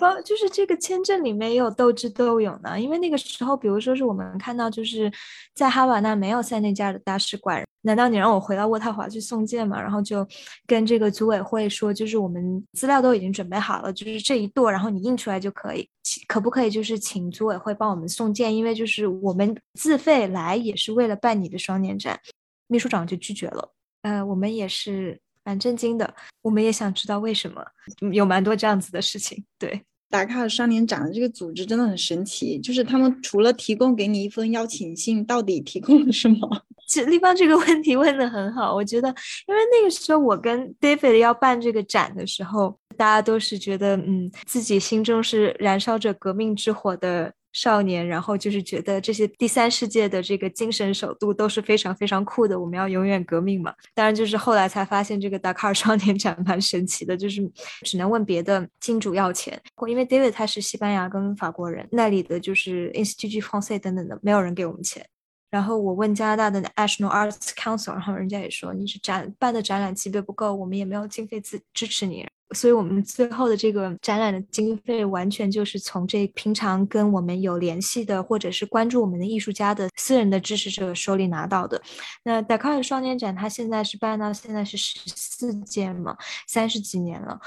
[0.00, 5.10] 包就是这个签证里面也有斗智斗勇的，因为那个时候，比如说是我们看到就是
[5.54, 9.80] 在哈瓦那没有塞内加尔的大使馆，难道你让我回到渥太华去送件吗？
[9.80, 10.26] 然后就
[10.66, 15.88] 跟这个组委会说，就是我们资料都已经准备好了，就是这一垛，然后你印出来就可以，
[16.26, 18.54] 可不可以就是请组委会帮我们送件？
[18.54, 22.18] 因为就是我们自费来也是为了办你的双年展，
[22.66, 23.72] 秘书长就拒绝了。
[24.02, 25.20] 呃，我们也是。
[25.46, 27.64] 蛮震惊的，我们也想知道为什么
[28.12, 29.44] 有蛮多这样子的事情。
[29.58, 29.80] 对，
[30.10, 36.62] 达卡尔双年展的这个组织真的很神奇，就是他们除了提供给你一封邀请信，到底提供了什么？
[36.88, 39.08] 其实立邦这个问题问的很好，我觉得，
[39.46, 53.74] 因为那个时候我跟 David 要办这个展的时候，大家都是觉得，嗯，自己心中是燃烧着革命之火的少年，然后就是觉得这些第三世界的这个精神首都都是非常非常酷的，我们要永远革命嘛。
[53.94, 57.40] 当然，就是后来才发现这个达喀尔双年展蛮神奇的，就是
[57.82, 65.06] 只能问别的金主要钱，因为 David 他是西班牙跟法国人，那里的就是 Institut Français 等等的，没有人给我们钱。
[65.48, 72.26] 然后我问加拿大的 National Arts Council，然后人家也说你是展办的展览级别不够，我们也没有经费支支持你。
[72.54, 81.82] 所以，我们最后的这个展览的经费，完全就是从这平常跟我们有联系的，或者是关注我们的艺术家的私人的支持者手里拿到的。
[82.22, 87.40] 那 d a k a 双年展，它现在是办到现在是十四届嘛，三十几年了。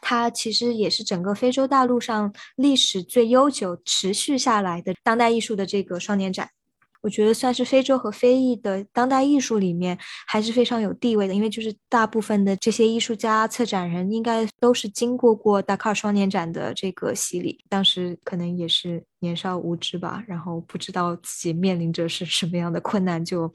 [0.00, 6.48] 它其实也是整个非洲大陆上历史最悠久、持续下来的当代艺术的这个双年展。
[7.06, 23.48] 我觉得算是非洲和非裔的当代艺术里面还是非常有地位的，因为就是大部分的这些艺术家、策展人应该都是经过过达喀尔双年展的这个洗礼，当时可能也是年少无知吧，然后不知道自己面临着是什么样的困难，就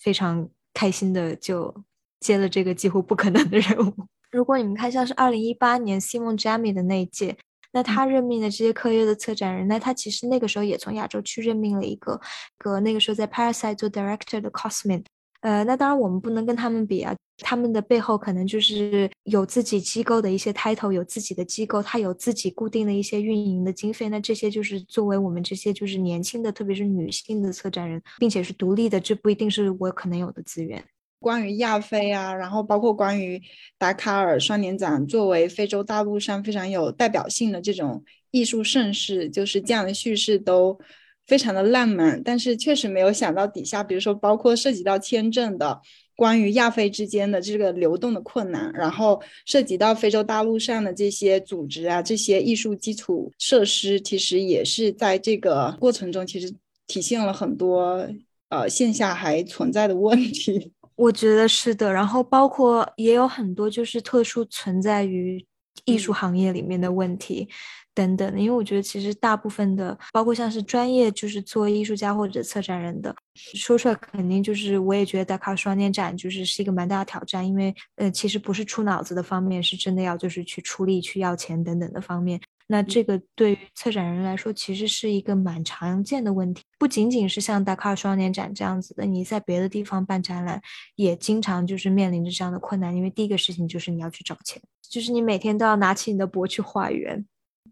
[0.00, 1.72] 非常开心的就
[2.18, 3.94] 接了这个几乎不可能的任务。
[4.32, 7.36] 如果你们看像是二零一八年 Simon Jammy 的那一届。
[7.72, 12.20] 那他任命的这些科约的策展人，那他其实那个时候也从亚洲区任命了一个，
[12.58, 15.04] 个那个时候在 Parasite 做 director 的 Cosmin，
[15.40, 30.82] 呃，那当然我们不能跟他们比啊，他们的背后可能就是有自己机构的一些 title，有自己的机构，他有自己固定的一些运营的经费，那这些就是作为我们这些就是年轻的，特别是女性的策展人，并且是独立的，这不一定是我可能有的资源。
[31.18, 33.40] 关于亚非啊，然后包括关于
[33.78, 40.78] 达喀尔双年展，作为非洲大陆上非常有代表性的这种艺术盛事，就是这样的叙事都
[41.26, 42.22] 非常的浪漫。
[42.22, 45.80] 但是确实没有想到底下，比如说包括涉及到签证的，
[46.14, 56.54] 关于亚非之间的这个流动的困难，然后涉及到非洲大陆上的这些组织啊，这些艺术基础设施，其实也是在这个过程中，其实
[56.86, 58.08] 体现了很多
[58.48, 60.72] 呃线下还存在的问题。
[60.96, 65.44] 我觉得是的，然后包括也有很多就是特殊存在于
[65.84, 67.48] 艺术行业里面的问题
[67.94, 68.40] 等等。
[68.40, 82.40] 因为我觉得其实大部分的，包括像是专业就是做艺术家或者策展人的，说出来肯定就是我也觉得达卡双年展就是是一个蛮大的挑战，因为呃其实不是出脑子的方面，是真的要就是去出力去要钱等等的方面。
[82.68, 90.60] 那这个对于策展人来说，其实是一个蛮常见的问题，不仅仅是像达喀尔双年展这样子的，你在别的地方办展览，
[90.96, 92.96] 也经常就是面临着这样的困难。
[92.96, 97.24] 因为第一个事情就是你要去找钱，就是你每天都要拿起你的钵去化缘，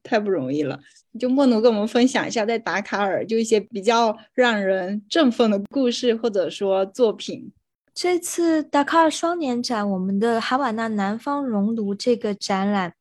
[0.05, 0.79] 太不容易了。
[1.19, 7.53] 就莫奴跟我们分享一下，在达喀尔就一些比较让人振奋的故事，或者说作品。
[7.93, 12.95] 这次达喀尔双年展，我们的哈瓦那南方熔炉这个展览。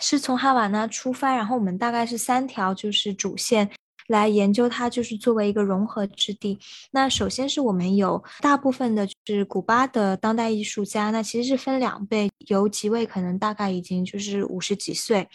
[0.00, 3.70] 是从哈瓦那出发，然后我们大概是三条就是主线
[4.08, 6.58] 来研究它，就是作为一个融合之地。
[6.92, 15.28] 那首先是我们有大部分的就是古巴的当代艺术家，那其实是分两辈，有几位可能大概已经就是五十几岁，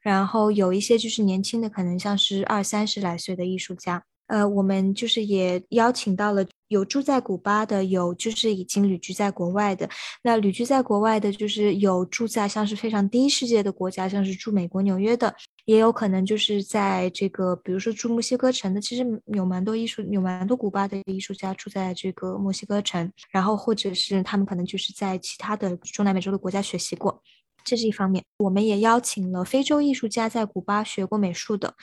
[0.00, 4.02] 然后有一些就是年轻的，可能像是二三十来岁的艺术家。
[4.26, 9.88] 呃，我们就是也邀请到了有住在古巴的，有就是已经旅居在国外的。
[10.22, 15.34] 那旅居在国外的，就是有住在像是非常第一世界的国家，像是住美国纽约的，
[15.66, 18.80] 也有可能就是在这个，比如说住墨西哥城的。
[18.80, 27.22] 其实有蛮多艺术，有蛮多古巴的艺术家住在这个墨西哥城，然后或者是他们可能就是在其他的中南美洲的国家学习过。
[27.64, 31.74] 这是一方面，我们也邀请了非洲艺术家在古巴学过美术的，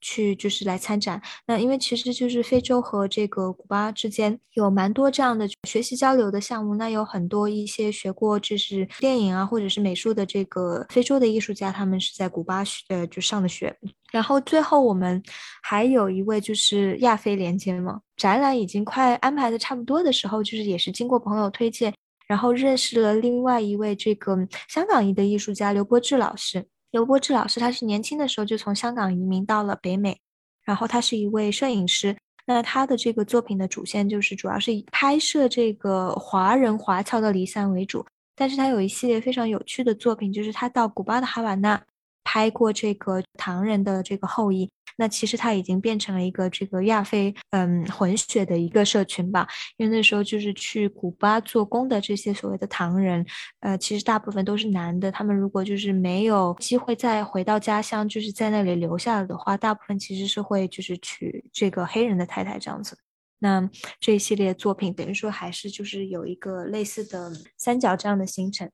[0.00, 1.20] 去就是来参展。
[1.46, 6.74] 那因为其实就是非洲和这个古巴之间有蛮多这样的学习交流的项目。
[6.74, 13.74] 那有很多一些学过就是电影啊或者是美术的这个非洲的艺术家，他们是在古巴学呃就上的学。
[14.12, 15.22] 然后最后我们
[15.62, 21.94] 还有一位就是亚非连接嘛，展览已经快安排的差不多的时候，就是也是经过朋友推荐。
[22.30, 24.38] 然后认识了另外一位这个
[24.68, 26.64] 香港裔的艺术家刘伯志老师。
[26.92, 30.16] 刘伯志老师他是年轻的时候就从香港移民到了北美，
[30.62, 32.16] 然后他是一位摄影师。
[32.46, 41.82] 那他的这个作品的主线就是主要是以拍摄这个华人华侨的离散为主，但是他有一系列非常有趣的作品，就是他到古巴的哈瓦那
[42.30, 44.70] 拍过这个唐人的这个后裔。
[44.96, 53.24] 那其实它已经变成了一个这个亚非嗯混血的一个社群吧，因为那时候就是去古巴做工的这些所谓的唐人，
[53.60, 55.10] 呃，其实大部分都是男的。
[55.10, 62.96] 他们如果就是没有机会再回到家乡，就是在那里留下了的话，大部分其实是会就是娶这个黑人的太太这样子。
[63.38, 68.70] 那这一系列作品等于说还是就是有一个类似的三角这样的形成。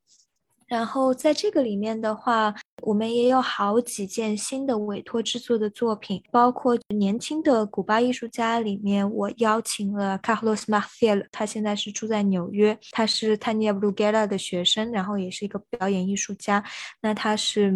[0.67, 16.65] 然后在这个里面的话，我们也有好几件新的委托制作的作品，包括年轻的古巴艺术家里面，我邀请了 Carlos Marcial，他现在是住在纽约，他是 Tania Bruguera 的学生，然后也是一个表演艺术家。
[17.01, 17.73] 那他是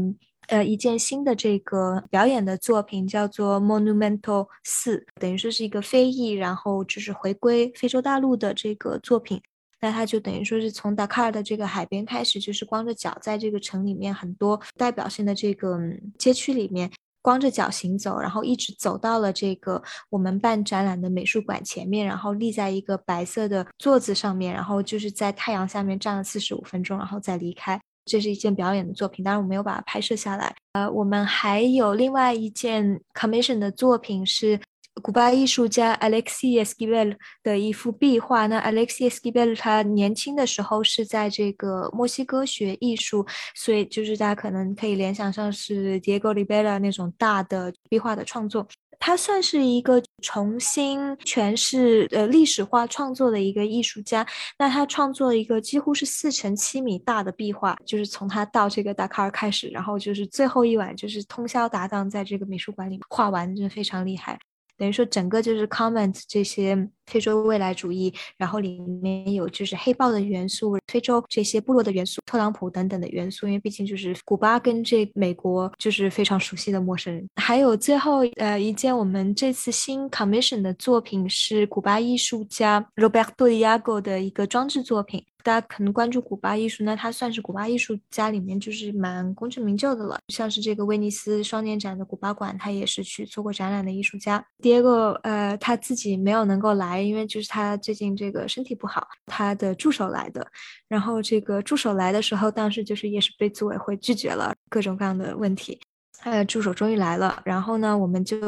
[0.49, 9.41] 呃一件新的这个表演的作品，叫做 Monumental 四，等于说是一个非裔，然后就是回归非洲大陆的这个作品。
[9.81, 15.79] 那他就等于说是从达喀尔的这个海边开始，就是光着脚在这个城里面很多代表性的这个
[16.19, 16.91] 街区里面
[17.23, 27.81] 光着脚行走，然后一直走到了这个我们办展览的美术馆前面，然后立在一个白色的座子上面，然后就是在太阳下面站了四十五分钟，然后再离开。
[28.05, 30.55] 这是一件表演的作品，当然我没有把它拍摄下来。
[30.73, 34.61] 呃，我们还有另外一件 commission 的作品是。
[35.01, 38.47] 古巴艺术家 Alexis Esquivel 的一幅壁画。
[38.47, 48.67] 那 Alexis Esquivel 他年轻的时候是在这个墨西哥学艺术，所以就是大家可能可以联想上是 Diego Rivera 那种大的壁画的创作。
[49.03, 54.27] 他算是一个重新诠释呃历史化创作的一个艺术家。
[54.59, 64.39] 那他创作一个几乎是四乘七米大的壁画，就是从他到这个达喀尔开始，然后就是最后一晚就是通宵达旦在这个美术馆里画完，真的非常厉害。
[64.81, 77.29] 等于说，整个就是 comment 这些非洲未来主义，然后里面有就是黑豹的元素，非洲这些部落的元素，特朗普等等的元素，因为毕竟就是古巴跟这美国就是非常熟悉的陌生人。
[77.37, 85.25] 还有最后呃一件我们这次新 commission 的作品是古巴艺术家 Roberto Diago 的一个装置作品。
[85.43, 90.19] 大家可能关注古巴艺术，那他算是古巴艺术家里面就是蛮功成名就的了。
[90.29, 94.45] 像是这个威尼斯双年展的古巴馆，他也是去做过展览的艺术家。
[94.61, 100.47] 第二个，呃，他自己没有能够来，因为就是他最近这个身体不好，他的助手来的。
[100.89, 105.81] 然后这个助手来的时候，当时就是也是被组委会拒绝了各种各样的问题。
[106.23, 108.39] 他的助手终于来了，然后呢，我们就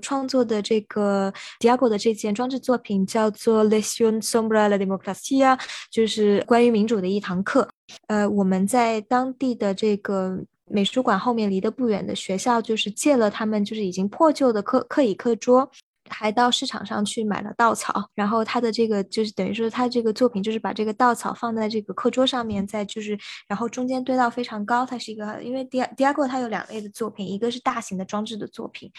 [0.00, 5.58] 创作的这个 Diago 的这件装置作品叫做 Lección sobre la democracia，
[5.90, 7.68] 就是关于民主的一堂课。
[8.06, 10.38] 呃，我们在当地的这个
[10.70, 15.68] 美术馆后面离得不远的学校，就是借了他们就是已经破旧的课课椅课桌。
[16.08, 24.84] 还到市场上去买了稻草，然后他的这个就是等于说他这个作品就是把这个稻草放在这个课桌上面，再就是然后中间堆到非常高。
[24.86, 28.90] 它是一个因为迪迪亚哥他有两类的作品，一个是大型的装置的作品，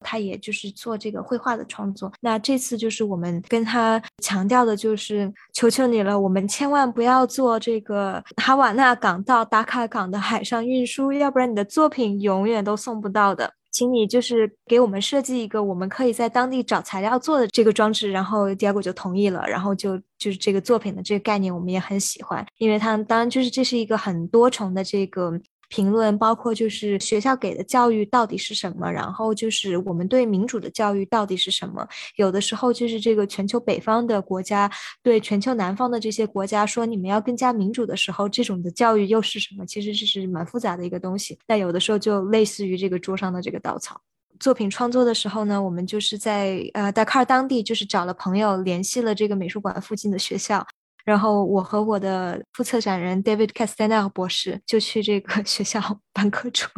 [0.00, 2.12] 他也就是做这个绘画的创作。
[2.20, 13.52] 那这次就是我们跟他强调的就是求求你了，我们千万不要做这个哈瓦那港到达卡港的海上运输，要不然你的作品永远都送不到的。
[13.76, 25.38] 请你就是给我们设计一个我们可以在当地找材料做的这个装置，然后 Diego 就同意了，然后就就是这个作品的这个概念我们也很喜欢，因为它当然就是这是一个很多重的这个。
[25.68, 31.86] 评论包括就是学校给的教育到底是什么，然后就是我们对民主的教育到底是什么。
[32.16, 34.70] 有的时候就是这个全球北方的国家
[35.02, 39.66] 对全球南方的这些国家说你们要更加民主的时候，这种的教育又是什么？
[39.66, 41.38] 其实这是蛮复杂的一个东西。
[41.46, 44.00] 但有的时候就类似于这个桌上的这个稻草。
[44.38, 50.66] 作品创作的时候呢，我们就是在呃达喀尔当地就是找了朋友联系了这个美术馆附近的学校。
[51.06, 55.80] 然后我和我的副策展人 David Castanel 博士就去这个 学校
[56.12, 56.68] 搬课桌。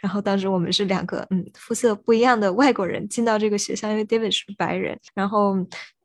[0.00, 4.96] 然后当时我们是两个嗯肤色不一样的外国人进到这个学校，因为 David 是白人。
[5.14, 5.56] 然后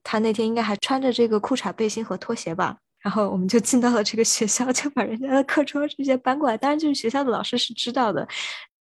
[0.03, 2.75] 他那天应该还穿着这个裤衩背心和拖鞋吧。
[2.99, 6.57] 然后我们就进到了这个学校，就把人家的课桌直接搬过来。
[6.57, 8.28] 当然，就是学校的老师是知道的。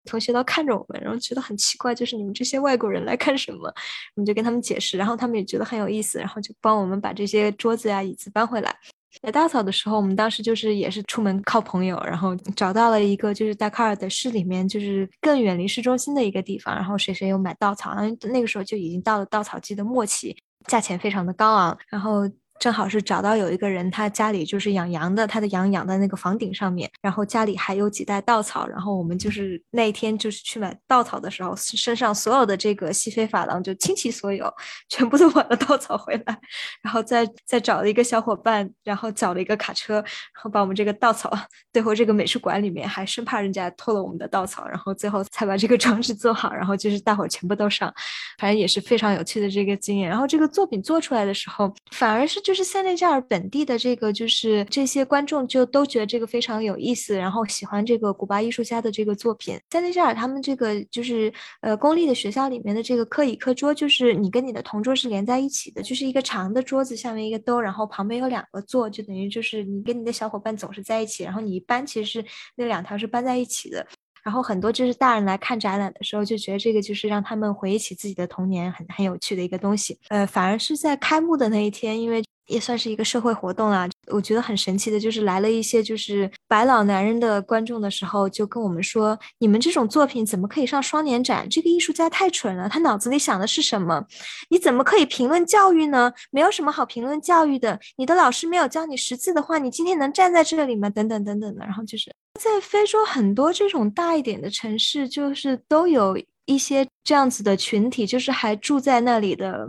[0.05, 3.73] 同学都看着我们，然后觉得很奇怪，就是你们这些外国人来干什么？
[4.15, 8.75] 我们就跟他们解释，然后他们也觉得很有意思，然后就帮我们把这些桌子呀、椅子搬回来。
[9.21, 20.35] 在大草的时候，我们当时就是也是出门靠朋友，然后找到了一个就是达喀尔的市里面，就是更远离市中心的一个地方，然后谁谁有买稻草，然后那个时候就已经到了稻草季的末期，
[20.67, 22.29] 价钱非常的高昂，然后。
[22.59, 34.49] 正好是找到有一个人，他家里就是养羊的，他的羊养在那个房顶上面，然后家里还有几袋稻草，然后我们就是那一天就是去买稻草的时候，身上所有的这个西非法郎就倾其所有，
[34.87, 36.39] 全部都买了稻草回来，
[36.81, 41.35] 然后再再找了一个小伙伴，然后找了一个卡车，然后把我们这个稻草
[41.73, 47.93] 最后这个美术馆里面，还生怕人家偷了我们的稻草，然后最后才把这个装置做好，然后就是大伙全部都上，
[48.37, 50.07] 反正也是非常有趣的这个经验。
[50.07, 52.42] 然后这个作品做出来的时候，反而是。
[52.43, 59.59] 就是塞内加尔本地的这个就是这些观众就都觉得这个非常有意思，然后喜欢这个古巴艺术家的这个作品。
[59.71, 72.25] 塞内加尔他们这个就是呃公立的学校里面的这个课椅课桌，就是你跟你的同桌是连在一起的，就是一个长的桌子下面一个兜，然后旁边有两个座，就等于就是你跟你的小伙伴总是在一起，然后你一搬其实是
[72.55, 73.85] 那两条是搬在一起的。
[74.23, 79.99] 然后很多就是大人来看展览的时候，就觉得这个就是让他们回忆起自己的童年，很很有趣的一个东西。
[80.07, 91.47] 呃，反而是在开幕的那一天，因为也算是一个社会活动啦，我觉得很神奇的就是来了一些就是白老男人的观众的时候，就跟我们说：“你们这种作品怎么可以上双年展？
[91.49, 94.05] 这个艺术家太蠢了，他脑子里想的是什么？
[94.49, 96.11] 你怎么可以评论教育呢？
[96.31, 97.79] 没有什么好评论教育的。
[97.97, 100.89] 你的老师没有教你识字的话，你今天能站在这里吗？
[100.89, 101.65] 等等等等的。
[101.65, 102.11] 然后就是。
[102.39, 109.67] 在非洲很多这种大一点的城市，就是都有一些这样子的群体，就是还住在那里的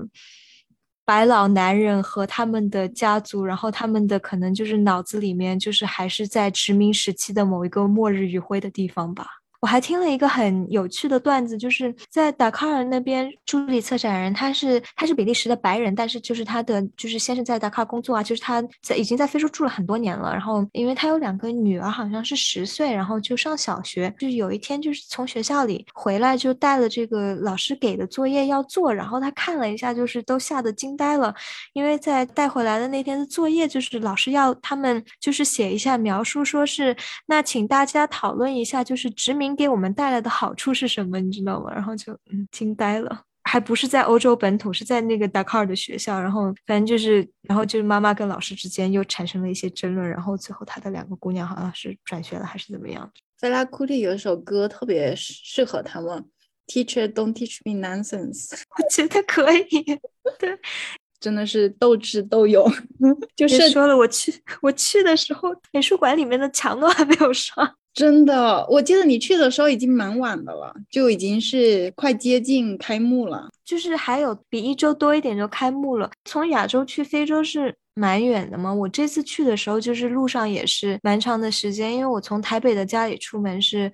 [1.05, 9.44] 白老男人和他们的家族，然后他们的可能就是脑子里面就是还是在殖民时期的某一个末日余晖的地方吧。
[9.65, 20.31] 我还听了一个很有趣的段子，就是在达喀尔那边，助理策展人他是他是比利时的白人，但是就是他的就是先是在达喀尔工作啊，就是他在已经在非洲住了很多年了。
[20.31, 24.15] 然后因为他有两个女儿，好像是十岁，然后就上小学。
[24.19, 31.35] 就是有一天就是从学校里回来，就带了这个老师给的作业要做，然后他看了一下，就是都吓得惊呆了，
[31.73, 36.95] 因为在带回来的那天的作业就是老师要他们就是写一下描述，说是
[37.25, 39.54] 那请大家讨论一下，就是殖民。
[39.55, 41.21] 给我们带来的好处是什么？
[41.21, 41.73] 你知道吗？
[41.73, 46.21] 然后就嗯惊呆了，还不是在欧洲本土，是在那个达喀尔的学校。
[46.21, 50.09] 然后反正就是，然后就是妈妈跟老师之间又产生了一些争论。
[50.09, 53.11] 然后最后他的两个姑娘好像是转学了，还是怎么样？
[53.39, 56.25] 菲拉库利有一首歌特别适合他们
[56.67, 58.53] ，Teacher don't teach me nonsense。
[58.55, 60.01] 我觉得可以，
[60.39, 60.59] 对，
[61.21, 62.67] 真的是斗智斗勇。
[63.37, 64.33] 就是说了，我去
[64.63, 67.75] 我去的时候，美术馆里面的墙都还没有刷。
[67.95, 76.11] 真的，我记得你去的时候已经蛮晚的了，就已经是快接近开幕了，就是还有比一周多一点就开幕了。
[76.25, 83.93] 从亚洲去非洲是蛮远的嘛，我这次去的时候就是路上也是蛮长的时间，因为我从台北的家里出门是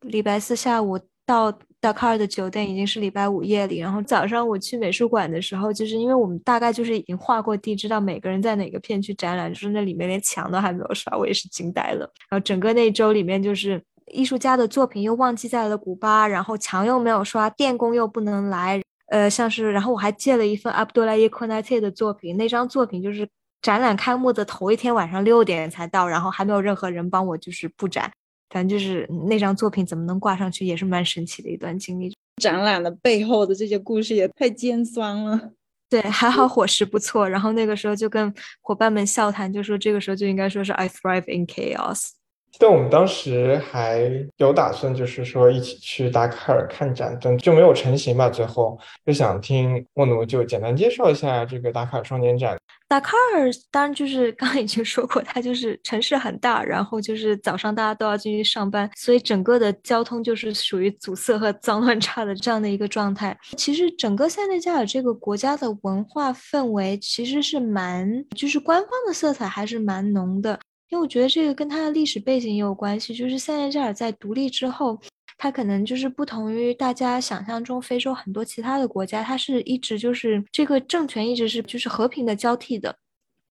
[0.00, 1.56] 礼拜四下午到。
[1.80, 12.00] 到卡尔的酒店已经是礼拜五夜里，然后早上我去美术馆的时候，就是因为我们大概就是已经画过地，知道每个人在哪个片区展览，就是那里面连墙都还没有刷，我也是惊呆了。
[12.28, 13.80] 然后整个那一周里面，就是
[14.12, 23.28] 艺术家的作品又忘记在了古巴，然后墙又没有刷，电工又不能来，呃，像是，然后我还借了一份阿卜杜拉耶库奈特的作品，那张作品就是
[23.62, 28.10] 展览开幕的头一天晚上六点才到，然后还没有任何人帮我就是布展。
[28.50, 32.14] 反正就是那张作品怎么能挂上去，也是蛮神奇的一段经历。
[32.40, 35.50] 展览的背后的这些故事也太尖酸了。
[35.90, 37.28] 对，还好伙食不错。
[37.28, 42.10] 然后那个时候就跟伙伴们笑谈，就说这个时候就应该说是 I thrive in chaos。
[42.58, 48.28] 但我们当时还有打算，就是说一起去达喀尔看展，但就没有成型吧。
[48.28, 52.56] 最后就想听莫奴就简单介绍一下这个达喀尔双年展。
[52.88, 63.36] 达喀尔当然就是刚刚已经说过，它就是城市很大，然后就是早上大家都要进去上班，所以整个的交通就是属于阻塞和脏乱差的这样的一个状态。
[63.56, 70.58] 其实整个塞内加尔这个国家的文化氛围其实是蛮，就是官方的色彩还是蛮浓的。
[70.90, 74.98] 因为我觉得这个跟它的历史背景也有关系，就是塞内加尔在独立之后，
[75.36, 82.96] 它可能就是不同于大家想象中非洲很多其他的国家，它是一直就是这个政权一直是就是和平的交替的，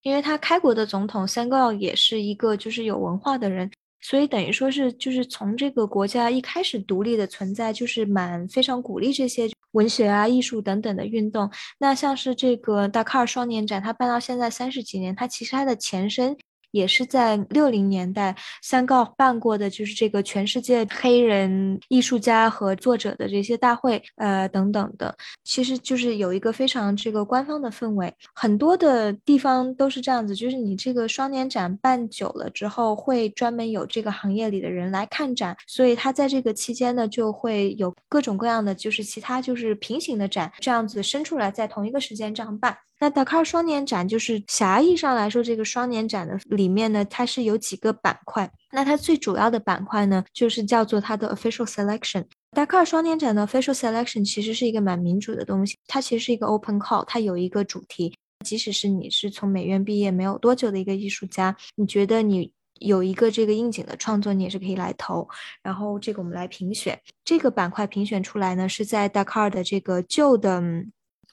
[0.02, 3.70] 因为它开国的总统三高也是一个就是有文化的人，
[4.02, 11.48] 所以等于说是就是从这个国家一开始独立的存在，就是蛮非常鼓励这些文学啊、艺术等等的运动。
[11.78, 16.36] 那像是这个达喀尔双年展，它办到现在三十几年，它其实它的前身。
[16.72, 28.14] 也是在六零年代，三告办过的，就是这个全世界黑人艺术家和作者的这些大会，呃，等等的，其实就是有一个非常这个官方的氛围。
[28.34, 42.78] 很多的地方都是这样子，就是你这个双年展办久了之后，会专门有这个行业里的人来看展，所以他在这个期间呢，就会有各种各样的，就是其他就是平行的展，这样子伸出来，在同一个时间这样办。
[43.00, 48.52] 那达喀尔双年展就是狭义上来说，这个双年展的里面呢，它是有几个板块。
[48.72, 52.26] 那它最主要的板块呢，就是叫做它的 official selection。
[52.52, 58.16] 达喀尔双年展的 official selection 其实是一个蛮民主的东西，它其实是一个 open call，它有一个主题。
[58.44, 65.28] 即使是你是从美院毕业没有多久的一个艺术家，你觉得你有一个这个应景的创作，你也是可以来投。
[65.62, 70.64] 然后这个我们来评选，这个板块评选出来呢，是在达喀尔的这个旧的。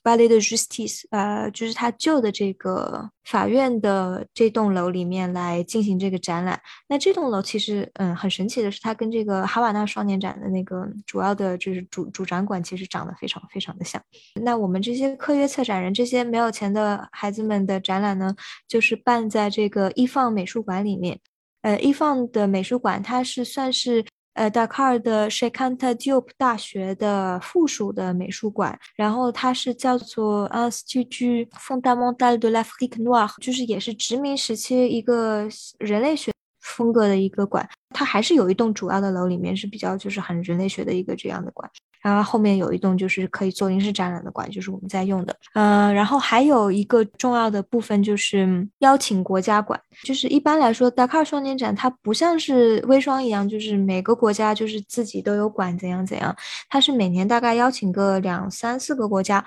[0.04, 6.60] Palais de Justice，呃，就是他旧的这个法院的这栋楼里面来进行这个展览。
[6.86, 14.00] 那这栋楼其实，嗯，很神奇的是，它跟这个哈瓦那双年展的那个主要的就是主主展馆其实长得非常非常的像。
[14.42, 18.36] 那我们这些科约策展人，这些没有钱的孩子们的展览呢，
[18.68, 21.18] 就是办在这个易放美术馆里面。
[21.62, 24.04] 呃，易放的美术馆，它是算是。
[24.34, 37.68] 呃，达喀尔的 s h e k a n t a Diop 大学的附属的美术馆，然后它是叫做 Institut Fondamental de l'Afrique Noire，就是也是殖民时期一个人类学风格的一个馆。
[37.90, 41.70] 它还是有一栋主要的楼，里面是比较就是很人类学的一个这样的馆。
[42.04, 45.34] 然后后面有一栋就是可以做临时展览的馆，就是我们在用的。
[45.54, 49.80] 嗯，然后还有一个重要的部分就是邀请国家馆。
[50.02, 56.36] 就是一般来说，达喀尔双年展它不像是微双一样，就是每个国家就是自己都有馆怎样怎样。
[56.68, 59.42] 它是每年大概邀请个两三四个国家，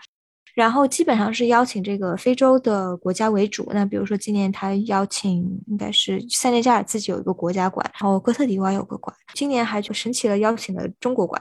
[0.55, 3.69] 然后基本上是邀请这个非洲的国家为主。
[3.71, 11.39] 那比如说今年他邀请应该是塞内加尔自己有一个国家馆，然后哥特迪瓦有个馆，今年还就神奇了邀请了中国馆。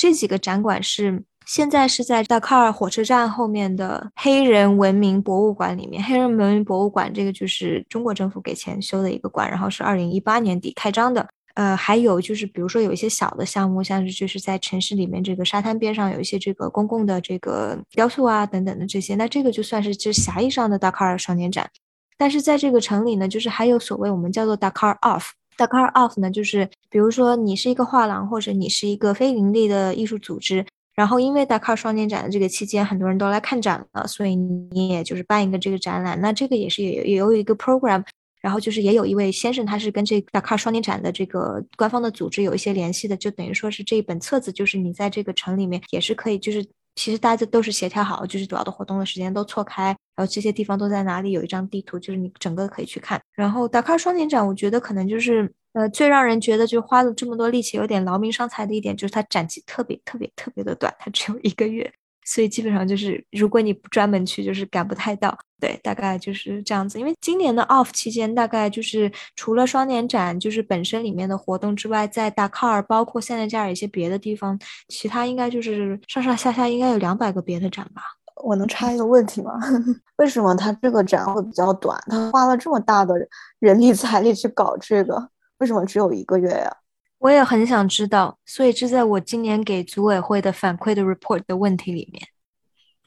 [0.00, 6.02] 这几个展馆是现在是在达喀尔火车站后面的黑人文明博物馆里面。
[6.02, 11.28] 黑人文明博物馆这个就是中国政府给钱修的一个馆，然后是二零一八年底开张的。
[11.52, 21.68] 呃，还有就是比如说有一些小的项目，像是就是在城市里面这个沙滩边上有一些这个公共的这个雕塑啊等等的这些，那这个就算是就是狭义上的达喀尔双年展。
[22.16, 25.32] 但是在这个城里呢，就是还有所谓我们叫做达喀尔 off。
[25.60, 36.18] Dakar Off 呢，就是比如说你是一个画廊，或者你是一个非盈利的艺术组织，然后因为 Dakar 双年展的这个期间，很多人都来看展了，所以你也就是办一个这个展览。
[36.22, 38.02] 那这个也是也也有一个 program，
[38.40, 46.66] 然后就是也有一位先生，他是跟这 Dakar 双年展的这个官方的组织有一些联系的，就等于说是这一本册子，就是你在这个城里面也是可以，就是。
[46.94, 49.86] 其实大家都是协调好，就是主要的活动的时间都错开，
[50.16, 53.20] 然后这些地方都在哪里，有一张地图，就是你整个可以去看。
[53.34, 61.90] 然后达喀双年展，我觉得可能就是呃最让人觉得就花了这么多力气，有点劳民伤财的一点，就是它展期特别特别特别的短，它只有一个月。
[62.30, 65.36] 所以基本上就是，如果你不专门去，就是赶不太到。
[65.58, 66.96] 对，大概就是这样子。
[67.00, 74.56] 因为今年的 off 期间，大概就是除了双年展，就是本身里面的活动之外，在达喀尔，包括现在加尔一些别的地方，
[74.86, 78.02] 其他应该就是上上下下应该有两百个别的展吧。
[78.44, 79.58] 我能插一个问题吗？
[80.16, 82.00] 为什么他这个展会比较短？
[82.08, 83.12] 他花了这么大的
[83.58, 85.28] 人力 财力去搞这个，
[85.58, 86.76] 为什么只有一个月呀？
[87.20, 92.26] 我也很想知道，所以这在我今年给组委会的反馈的 report 的问题里面。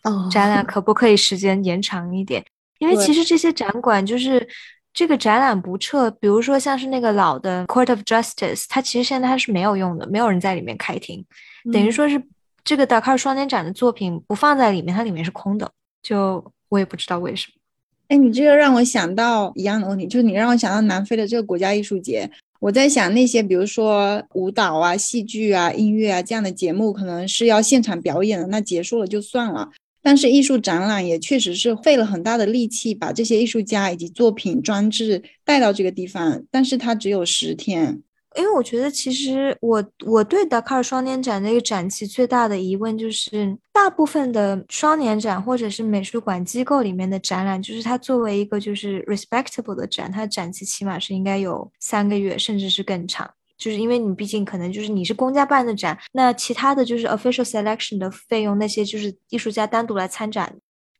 [0.03, 2.45] 哦，展览可不可以时间延长一点？
[2.79, 4.47] 因为其实这些展馆就是
[4.93, 11.25] 这个展览不撤，比如说像是那个老的 Court of Justice，它其实现在它是没有用的，没有人在里面开庭，
[11.71, 12.21] 等于说是
[12.63, 15.71] 这个达喀尔双年展的作品不放在里面，它里面是空的。
[16.03, 17.53] 就我也不知道为什么。
[18.09, 22.29] 哎，你这个让我想到一样的问题，就是你让我想到南非的这个国家艺术节。
[22.63, 29.69] 我在想那些，比如说舞蹈啊、戏剧啊、音乐啊这样的节目，可能是要现场表演的，那结束了就算了。
[30.01, 38.01] 但是艺术展览也确实是费了很大的力气，把这些艺术家以及作品装置带到这个地方，但是它只有十天。
[38.35, 53.29] 因为我觉得，其实我我对达喀尔双年展那个展期最大的疑问就是，大部分的双年展或者是美术馆机构里面的展览，就是它作为一个就是 respectable 的展，它展期起码是应该有三个月，甚至是更长。
[53.55, 60.53] 就是因为你毕竟可能就是你是公家办的展，那其他的就是 official selection 的费用，那些就是艺术家单独来参展。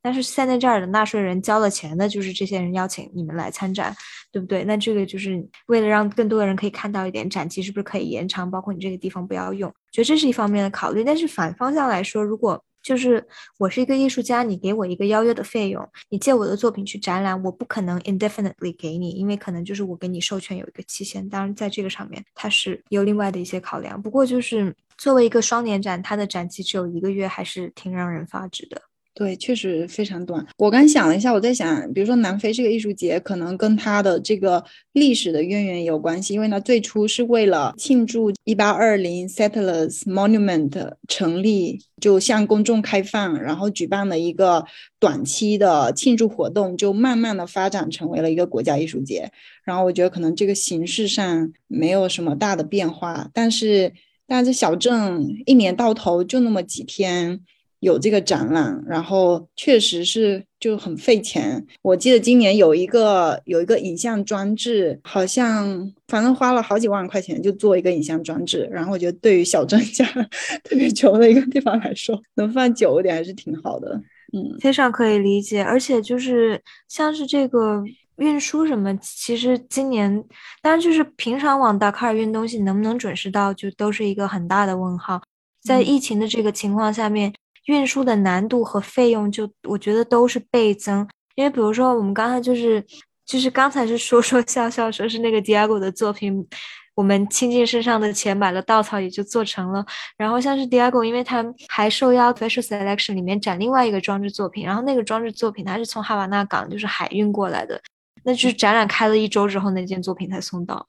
[0.04, 3.96] 但是现在这儿的纳税人交了钱的，就是这些人邀请你们来参展，
[4.32, 4.66] 对不对？
[4.66, 11.04] 那这个就是为了让更多的人可以看到一点展期是不是可以延长，包括你这个地方不要用，觉得这是一方面的考虑。
[11.04, 13.26] 但是反方向来说，如果就是
[13.58, 21.30] 我是一个艺术家，你给我一个邀约的费用，你借我的作品去展览，我不可能 indefinitely 给你，因为可能就是我给你授权有一个期限。
[21.30, 24.02] 当然，在这个上面它是有另外的一些考量。
[24.02, 28.82] 不过就是作为一个双年展，它的展期只有一个月，还是挺让人发指的。
[29.16, 30.44] 对，确实非常短。
[30.58, 44.66] 我刚想了一下，我在想，比如说南非这个艺术节，可能跟它的这个历史的渊源有关系，因为它最初是为了庆祝一八二零 Settlers Monument 成立，就向公众开放，然后举办了一个
[45.00, 49.32] 短期的庆祝活动，就慢慢的发展成为了一个国家艺术节。
[49.64, 53.94] 然后我觉得可能这个形式上没有什么大的变化，但是
[54.26, 57.42] 但是小镇一年到头就那么几天。
[57.84, 61.64] 有这个展览，然后确实是就很费钱。
[61.82, 68.68] 我记得今年有一个有一个影像装置，好像反正花了好几万块钱就做一个影像装置。
[68.72, 70.06] 然后我觉得对于小镇家
[70.64, 74.02] 特别穷的一个地方来说，能放久一点还是挺好的。
[74.32, 77.84] 嗯，非常可以理解，而且就是像是这个
[78.16, 80.24] 运输什么，其实今年
[80.62, 85.22] 当然就是平常往达喀尔运东西能不能准时到，就都是一个很大的问号。
[85.62, 87.34] 在疫情的这个情况下面，
[87.66, 91.08] 运输的难度和费用就我觉得都是倍增。
[91.36, 92.86] 因为比如说我们刚才就是
[93.26, 96.48] 就是刚才是说说笑笑说是那个 Diego 的作品。
[96.96, 99.84] 我们倾尽身上的钱买了稻草，也就做成了。
[100.16, 107.82] 然后像是 Diego，因为他还受邀 Special Selection 里面展另外一个装置作品，然后那个装置作品它是从哈瓦那港就是海运过来的，
[108.24, 110.86] 那就是展览开了一周之后那件作品才送到。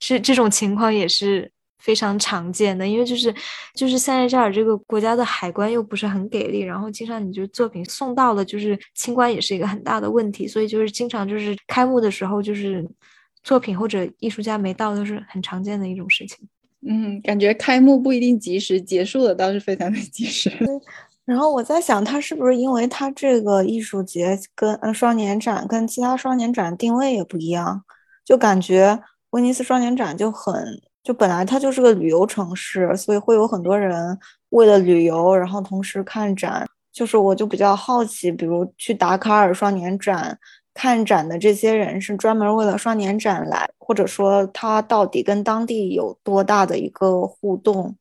[0.00, 1.52] 是这种情况也是
[1.82, 3.34] 非常常见的，因为就是
[3.74, 12.88] 就是塞内加尔这个国家的海关又不是很给力，然后经常你就作品送到了，就是清关也是一个很大的问题，所以就是经常就是开幕的时候就是。
[13.44, 16.48] 作品或者艺术家没到都是很常见的一种事情。
[16.86, 20.48] 嗯，感觉开幕不一定及时，结束的倒是非常的及时。
[21.24, 27.82] 然后我在想，他是不是因为他这个艺术节跟嗯双年展跟其他双年展定位也不一样，
[28.24, 34.18] 就感觉威尼斯双年展就很就本来它就是个旅游城市，所以会有很多人
[34.50, 36.66] 为了旅游，然后同时看展。
[36.92, 40.38] 就是我就比较好奇，比如去达喀尔双年展。
[40.74, 47.94] 看展的这些人是专门为了双年展来，或者说他到底跟当地有多大的一个互动？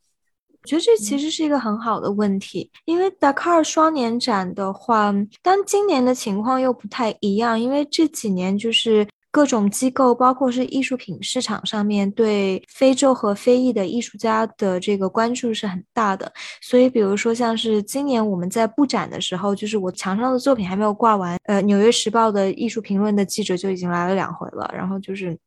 [0.62, 9.08] 我觉得这其实是一个很好的问题，因为达喀尔双年展的话，但今年的情况又不太一样，因为这几年就是。
[9.32, 16.32] 各种机构，包括是艺术品市场上面对非洲和非裔的艺术家的这个关注是很大的。
[16.62, 25.38] 所以，比如说像是今年我们在布展的时候，就是我墙上的作品还没有挂完，呃，《纽约时报》的艺术评论的记者就已经来了两回了，然后就是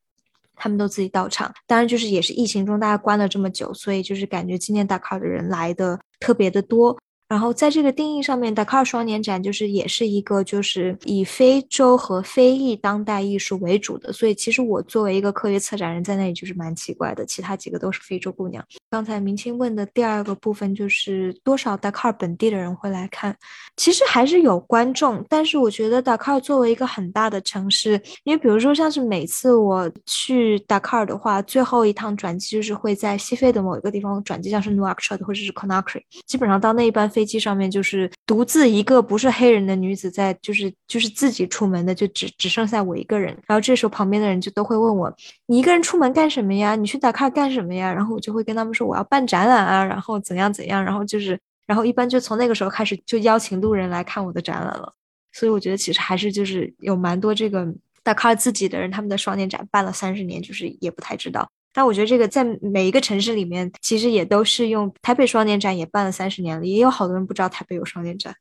[0.57, 1.53] 他们都自己到场。
[1.67, 6.97] 当然，就是也是疫情中大家关了这么久，所以就是感觉今年打卡的人来的特别的多。
[7.35, 18.65] 然后在这个定义上面，达喀尔双年展就是也是一个就是以非洲和非裔当代艺术为主的，所以其实我作为一个科学策展人在那里就是蛮奇怪的，其他几个都是非洲姑娘。
[18.89, 23.37] 刚才明清问的第二个部分就是多少达喀尔本地的人会来看，
[23.77, 37.25] 其实还是有观众，但是我觉得达喀尔作为一个很大的城市，因为比如说像是每次我去达喀尔的话，最后一趟转机就是会在西非的某一个地方转机，像是 Nouakchott 或者是 Conakry，基本上到那一班飞。
[37.25, 43.35] 机上面就是独自一个不是黑人的女子在，就是就是自己出门的，就只只剩下我一个人。
[43.47, 45.11] 然后这时候旁边的人就都会问我
[45.49, 46.77] ：“你一个人出门干什么呀？
[46.77, 54.93] 你去达喀尔干什么呀？”然后我就会跟他们说：“我要办展览啊，然后怎样怎样。”然后就是，然后一般就从那个时候开始就邀请路人来看我的展览了。
[55.33, 57.67] 所以我觉得其实还是就是有蛮多这个
[58.03, 61.49] 大咖自己的人，他们的双年展办了三十年，就是也不太知道。
[61.73, 68.33] 但我觉得这个在每一个城市里面，其实也都是用台北双年展也办了三十年了，也有好多人不知道台北有双年展，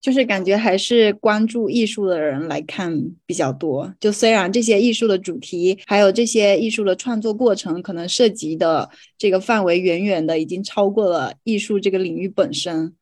[0.00, 2.92] 就是感觉还是关注艺术的人来看
[3.26, 3.92] 比较多。
[4.00, 8.88] 就虽然这些艺术的主题，还有这些艺术的创作过程，可能涉及的
[9.18, 12.94] 这个范围远远的已经超过了艺术这个领域本身。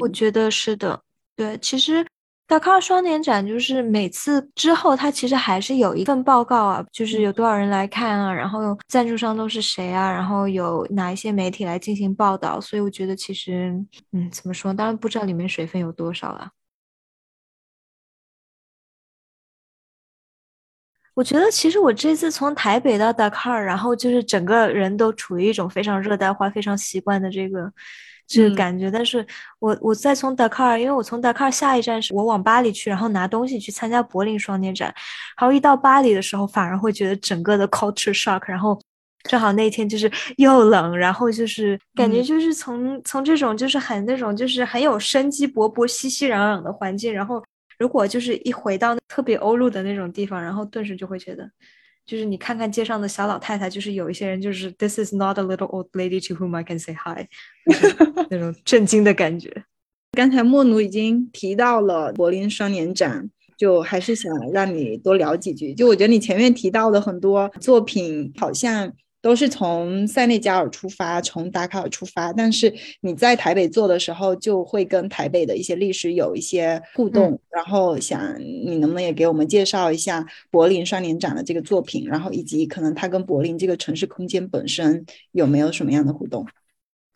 [0.00, 1.00] 我觉得是的，
[1.36, 2.06] 对，其实。
[2.46, 12.60] 达喀尔双年展就是每次之后，它其实还是有一份报告啊，就是有多少人来看啊，然后赞助商都是谁啊，然后有哪一些媒体来进行报道。
[12.60, 13.72] 所以我觉得其实，
[14.12, 14.72] 嗯，怎么说？
[14.72, 16.50] 当然不知道里面水分有多少了。
[21.14, 27.72] 我觉得其实我这次从台北到达喀尔，然后就是整个人都处于一种非常热带化、非常习惯的这个。
[28.26, 29.24] 这个感觉，但是
[29.60, 34.92] 我我再从达喀尔，因为我从达喀尔下一站是我往巴黎去，然后拿东西去参加柏林双年展，
[35.38, 38.80] 然后一到巴黎的时候，反而会觉得整个的 culture shock，然后
[39.28, 47.42] 正好那天就是又冷，然后就是感觉就是从从这种就是很那种就是很有生机勃勃、熙熙攘攘的环境，然后
[47.78, 51.48] 如果就是一回到特别欧陆的那种地方，然后顿时就会觉得。
[52.06, 57.26] 就是你看看街上的小老太太，就是有一些人就是 This is not a little old lady to whom I can say hi，
[58.30, 59.64] 那种震惊的感觉。
[60.12, 63.28] 刚才莫奴已经提到了柏林双年展，
[63.58, 65.74] 就还是想让你多聊几句。
[65.74, 68.92] 就我觉得你前面提到的很多作品，好像。
[69.26, 77.36] 都是从塞内加尔出发，从达喀尔出发，但是你在台北做的时候，就会跟台北的一些历史有一些互动。
[77.50, 86.46] 然后想你能不能也给我们介绍一下柏林双年展的这个作品，然后以及可能它跟柏林这个城市空间本身有没有什么样的互动？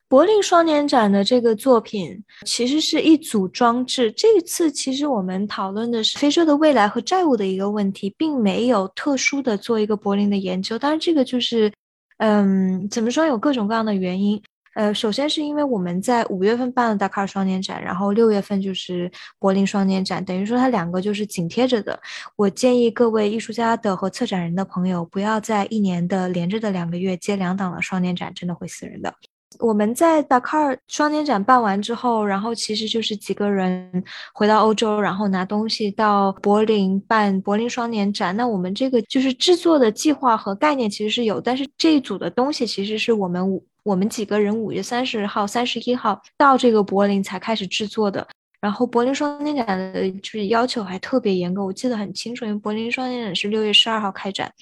[0.08, 4.10] 柏林双年展的这个作品其实是一组装置。
[4.10, 10.76] 这一次其实我们讨论的是非洲的未来和债务的一个问题，并没有特殊的做一个柏林的研究。
[10.76, 11.72] 当然，这个就是。
[12.20, 13.24] 嗯，怎么说？
[13.24, 14.42] 有各种各样的原因。
[14.74, 21.98] 呃，首先是因为我们在五月份办了达喀尔双年展，然后六月份就是柏林双年展，等于说它两个就是紧贴着的。
[22.36, 29.14] 我建议各位艺术家的和策展人的朋友，不要在一年的连着的两个月接两档的双年展，真的会死人的。
[29.58, 38.34] 我们在达喀尔双年展办完之后，然后其实就是几个人回到欧洲，然后拿东西到柏林办柏林双年展。
[38.36, 48.26] 那我们这个就是制作的计划和概念其实是有，但是这一组的东西其实是我们五我们几个人五月三十号、三十一号到这个柏林才开始制作的。
[48.60, 54.52] 然后柏林双年展的就是要求还特别严格，我记得很清楚，因为柏林双年展是六月十二号开展，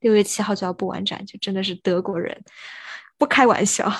[0.00, 2.40] 六月七号就要布完展，就真的是德国人，
[3.18, 3.92] 不开玩笑。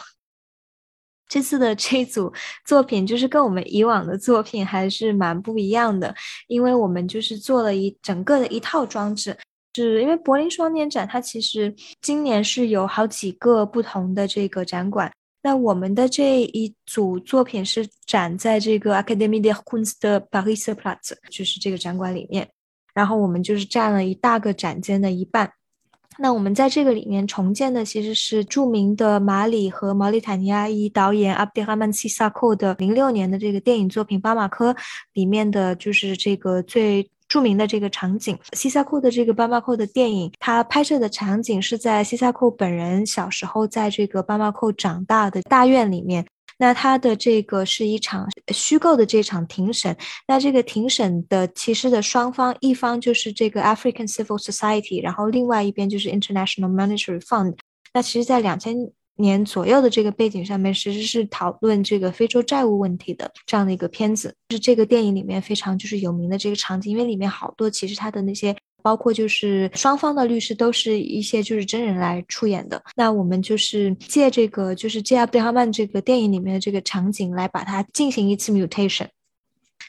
[1.29, 2.33] 这次的这组
[2.65, 6.15] 作品就是跟我们以往的作品还是蛮不一样的，
[6.47, 9.37] 因为我们就是做了一整个的一套装置，
[9.75, 15.13] 是因为柏林双年展它其实今年是有好几个不同的这个展馆，
[15.43, 20.01] 那我们的这一组作品是展在这个 Academy des Kunst
[20.31, 22.49] Paris Platz，就是这个展馆里面，
[22.95, 25.53] 然后我们就是占了一大个展间的一半。
[26.21, 34.73] 那我们在这个里面重建的其实是著名的马里和毛里塔尼亚裔导演阿布德哈曼西萨库的零六年的这个电影作品《巴马科》
[35.13, 38.37] 里面的就是这个最著名的这个场景。
[38.53, 46.27] 西萨库的这个巴马库的电影，他拍摄的场景是在西萨库本人小时候在这个巴马库长大的大院里面。
[46.59, 49.97] 那他的这个是一场虚构的这场庭审，
[50.27, 57.57] 那这个庭审的其实的双方，一方就是这个 African Civil Society，然后另外一边就是 International Monetary Fund。
[57.95, 58.77] 那其实，在两千
[59.17, 68.57] 年左右的这个背景上面，其实是讨论这个非洲债务问题的这样的一个片子，是这个电影里面非常就是有名的这个场景，因为里面好多其实他的那些。
[68.83, 79.09] 包括就是双方的律师都是一些就是真人来出演的，那我们就是借这个就是《杰阿布哈曼》这个电影里面的这个场景来把它进行一次 mutation。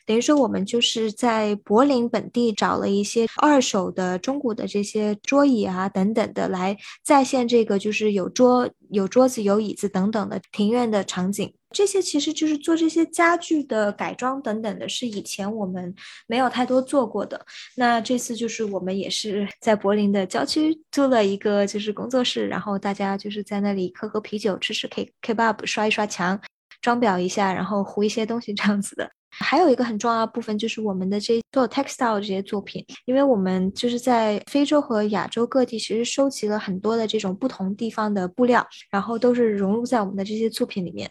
[0.05, 11.53] 等于说，我们就是在柏林本地找了一些二手的中古的这些桌椅啊等等的，来再现这个就是有桌、有桌子、有椅子等等的庭院的场景。
[11.71, 15.93] 这些其实就是做这些家具的改装等等的，是以前我们
[16.27, 17.45] 没有太多做过的。
[17.75, 26.39] 那这次就是我们也是 在柏林的郊区租了一个就是工作室，然后大家就是在那里喝喝啤酒、吃吃 K Kebab、刷一刷墙、
[26.81, 29.09] 装裱一下，然后糊一些东西这样子的。
[29.31, 41.09] 还有一个很重要的部分就是我们的这做 textile 这些作品，因为我们就是在非洲和亚洲各地，其实收集了很多的这种不同地方的布料，然后都是融入在我们的这些作品里面。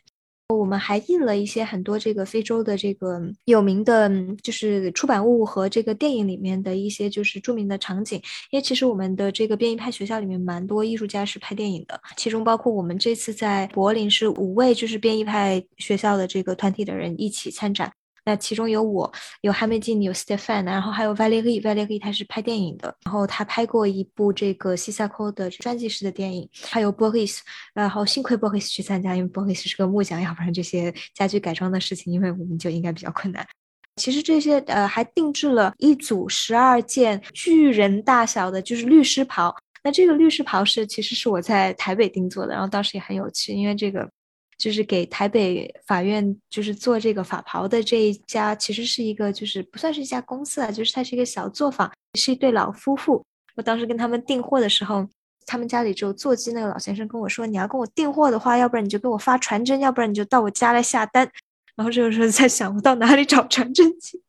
[0.54, 4.10] 我们还印了一些很多这个非洲的这个有名的，
[4.42, 8.18] 就是出版物和这个电影里面的一些就是著名的场景。
[8.50, 17.92] 因为其实我们的这个变异派学校里面蛮多艺术家是拍电影的，其中包括我们这次在柏林是五位就是变异派学校的这个团体的人一起参展。
[18.28, 19.10] 那其中有我，
[19.40, 27.38] 有哈梅金，有 Stefan，然后还有 Valerie，Valerie 他是拍电影的，然后他拍过一部这个西萨科的专辑式的电影，还有 Boris，
[27.72, 33.46] 然后幸亏 Boris 去参加，因为 Boris 是个木匠，要不然这些家具改装的事情，因为我们就应该比较困难。
[33.96, 39.56] 其实这些呃还定制了一组十二件巨人大小的，就是律师袍。
[39.82, 44.06] 那这个律师袍是其实是我在台北定做的，然后当时也很有趣，因为这个。
[44.58, 53.24] 就是给台北法院就是做这个法袍的这一家，其实是一个就是不算是一家公司啊，就是它是一个小作坊，是一对老夫妇。
[53.54, 55.06] 我当时跟他们订货的时候，
[55.46, 61.28] 他们家里只有座机，那个老先生跟我说：“你要跟我订货的话，要不然你就给我发传真，要不然你就到我家来下单。”
[61.76, 64.20] 然后这个时候在想，我到哪里找传真机？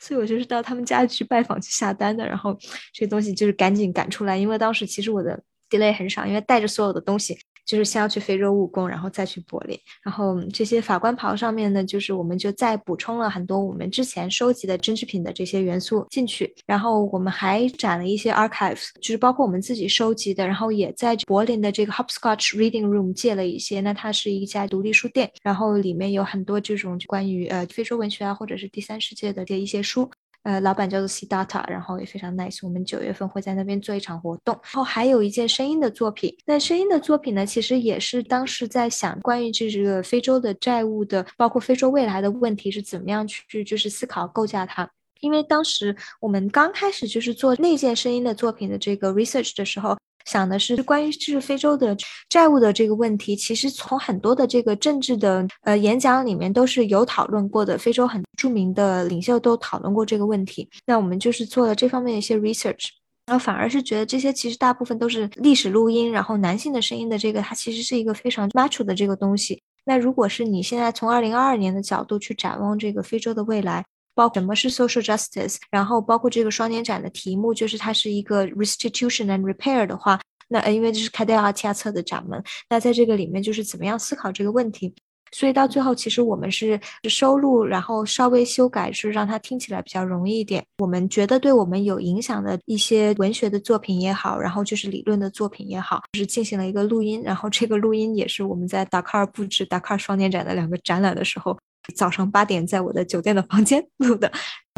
[0.00, 2.26] 所以我就是到他们家去拜访去下单的。
[2.26, 2.58] 然后
[2.92, 7.38] 这东西就是赶紧赶出来，因为当时其实我的 delay 很少，因为带着所有的东西。
[7.64, 9.78] 就是先要去非洲务工，然后再去柏林。
[10.02, 16.54] 然后这些法官袍上面呢，就是我们就再补充了很多我们之前收集的真制品的这些元素进去。
[16.66, 20.46] 然后我们还展了一些 archives，就是包括我们自己收集的。
[20.46, 23.80] 然后也在柏林的这个 Hopscotch Reading Room 借了一些。
[23.80, 30.10] 那它是一家独立书店，然后里面有很多这种关于呃非洲文学啊，或者是第三世界的这一些书。
[30.44, 32.58] 呃，老板叫做 C Data，然后也非常 nice。
[32.62, 36.34] 我们九月份会在那边做一场活动，然后还有一件声音的作品。
[36.46, 44.88] 那声音的作品呢，其实也是当时在想关于这个非洲的债务的，包括非洲未来的问题是怎么样去就是思考构架它。
[45.20, 49.96] 因为当时我们刚开始就是做那件声音的作品的这个 research 的时候。
[50.24, 51.96] 想的是关于就是非洲的
[52.28, 60.68] 债务的这个问题，其实从很多的这个政治的呃演讲里面都是有讨论过的，非洲很著名的领袖都讨论过这个问题。
[60.86, 62.88] 那我们就是做了这方面的一些 research，
[63.26, 69.60] 然后反而是觉得这些其实大部分都是历史录音，然后男性的声音的这个它其实是一个非常 mature 的这个东西。
[69.86, 73.84] 那如果是你现在从二零二二年的角度去展望这个非洲的未来，
[74.14, 84.94] 包什么是 social justice，然后包括这个双年展的题目就是它是一个 restitution and repair 的话，那因为这是开掉阿提亚策的掌门，那在这个里面就是怎么样思考这个问题。
[85.32, 90.64] 所以到最后，其实我们是收录，然后稍微修改，是让它听起来比较容易一点。
[90.78, 97.20] 我们觉得对我们有影响的一些文学的作品也好，然后就是理论的作品也好，是进行了一个录音。
[97.24, 101.58] 然后这个录音也是我们在达喀尔布置达喀尔双年展的两个展览的时候，
[101.94, 104.30] 早上八点在我的酒店的房间录的。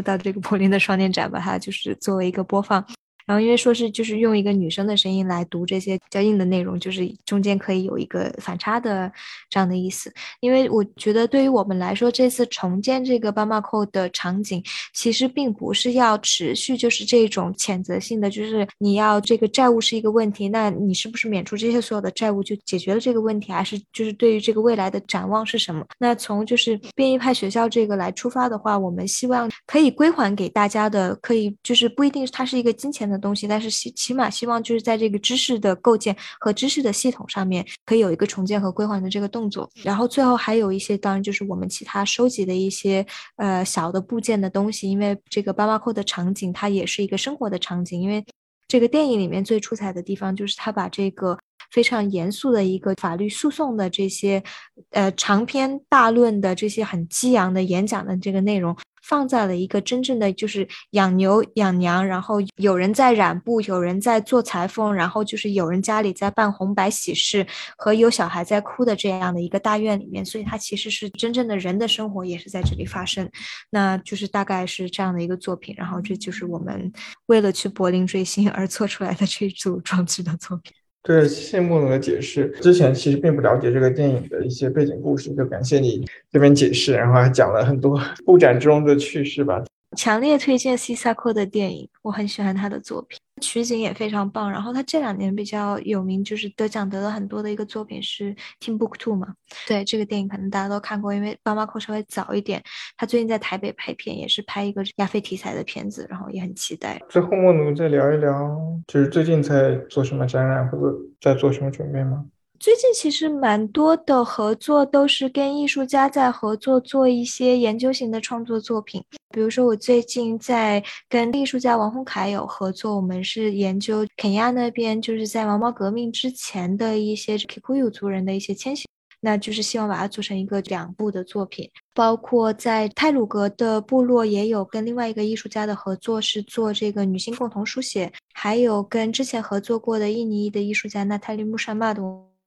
[0.04, 2.86] 到这个柏林的双年展，把它就是作为一个播放。
[3.26, 9.10] 然后因为说是就是用一个女生的声音来读这些较硬的内容，就是中间可以有一个反差的
[9.50, 10.12] 这样的意思。
[10.40, 14.62] 因为我觉得对于我们来说，这次重建这个巴马扣的场景，
[14.94, 25.84] 其实并不是要持续就是这种谴责性的，就是你要这个债务是一个问题，那你是不是免除这些所有的债务就解决了这个问题，还是就是对于这个未来的展望是什么？
[25.98, 33.15] 那从就是变异派学校这个来出发的话，我们希望可以归还给大家的，可以就是不一定它是一个金钱的。
[33.18, 39.70] 东西，但是起起码希望就是在这个知识的构建和知识的系统上面，可以有一个重建和归还的这个动作。
[39.82, 43.06] 然后最后还有一些，当然就是我们其他收集的一些
[43.36, 48.00] 呃小的部件的东西，因为这个巴巴扣的场景它也是一个生活的场景。
[48.00, 48.24] 因为
[48.68, 51.38] 这个电影里面最出彩的地方就是他把这个
[51.70, 54.42] 非常严肃的一个法律诉讼的这些
[54.90, 58.76] 呃长篇大论的这些很激昂的演讲的这个内容。
[59.07, 67.46] 放在了一个真正的就是养牛养羊，然后有人在染布，有人在做裁缝，然后就是有人家里在办红白喜事，
[67.76, 73.30] 和有小孩在哭的这样的一个大院里面，所以它其实是真正的人的生活也是在这里发生，
[73.70, 76.92] 那就是大概是这样的一个作品，然后这就是我们
[77.26, 80.72] 为了去柏林追星而做出来的这组装置的作品。
[81.07, 82.48] 对，谢谢莫总的解释。
[82.61, 89.62] 之前其实并不了解这个电影的一些背景故事，就感谢你这边解释，然后还讲了很多布展中的趣事吧。
[89.96, 93.20] 强烈推荐西萨克的电影，我很喜欢他的作品。
[93.43, 99.34] 取景也非常棒，然后他这两年比较有名，就是得奖得了很多的一个作品是《Timbuktu》嘛。
[99.66, 102.62] 对，这个电影可能大家都看过，因为巴马扣稍微早一点。
[102.97, 107.01] 他最近在台北拍片，也是拍一个亚非题材的片子，然后也很期待。
[107.09, 108.57] 最后，莫奴再聊一聊，
[108.87, 112.24] 就是最近在做什么展览，或者在做什么准备吗？
[112.59, 128.86] 最近其实蛮多的合作都是跟艺术家在合作做一些研究型的创作作品，比如说我最近在跟艺术家王洪凯有合作，我们是研究肯亚那边就是在毛毛革命之前的一些 Kikuyu 族人的一些迁徙，
[129.20, 131.70] 那就是希望把它做成一个两部的作品。
[131.94, 142.02] 包括在泰鲁格的部落也有跟另外一个艺术家的合作，是做这个女性共同书写，还有跟之前合作过的印尼的艺术家娜塔莉穆沙玛的。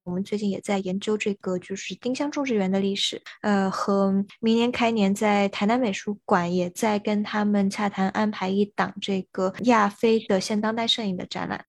[0.09, 11.63] 我们最近也在研究这个，就是丁香种植园的历史，呃，和明年开年在台南美术馆也在跟他们洽谈安排一档这个亚非的现当代摄影的展览。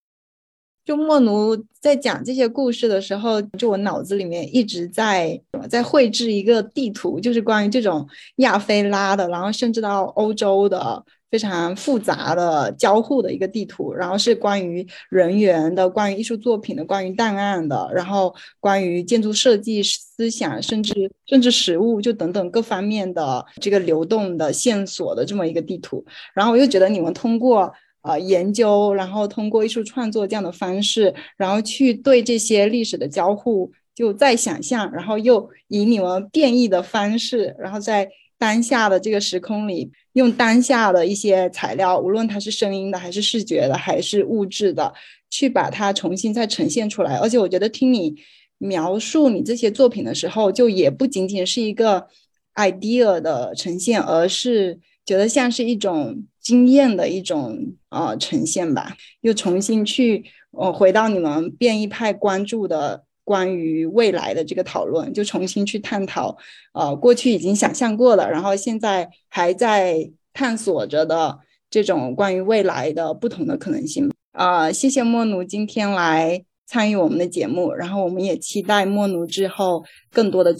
[0.87, 5.39] 就莫奴在讲这些故事的时候，就我脑子里面一直在
[5.69, 11.05] 在绘制一个地图，就是关于这种亚非拉的，然后甚至到欧洲的。
[11.31, 26.05] 非常复杂的交互的一个地图，然后是关于人员的、关于艺术作品的、关于档案的，然后关于建筑设计思想，甚至甚至实物，就等等各方面的这个流动的线索的这么一个地图。
[26.35, 27.73] 然后我又觉得你们通过
[28.03, 39.93] 呃研究，然后通过艺术创作这样的方式，然后去对这些历史的交互就再想象，然后又以你们变异的方式，然后在当下的这个时空里。
[40.15, 44.93] 用当下的一些材料，无论它是声音的，还是视觉的，还是物质的，
[45.31, 47.17] 去把它重新再呈现出来。
[47.17, 48.15] 而且我觉得听你
[48.59, 52.09] 描述你这些作品的时候，就也不仅仅是一个
[52.55, 58.97] idea 的呈现，而是觉得像是一种经验的一种呃呈现吧。
[59.21, 63.05] 又重新去呃回到你们变异派关注的。
[63.31, 66.37] 关于未来的这个讨论，就重新去探讨，
[66.73, 71.39] 呃，过去已经想象过了，然后现在还在探索着的
[71.71, 74.11] 这种关于未来的不同的可能性。
[74.33, 80.57] 呃，谢谢莫奴今天来参与我们的节目，然后我们也期待莫奴之后更多的。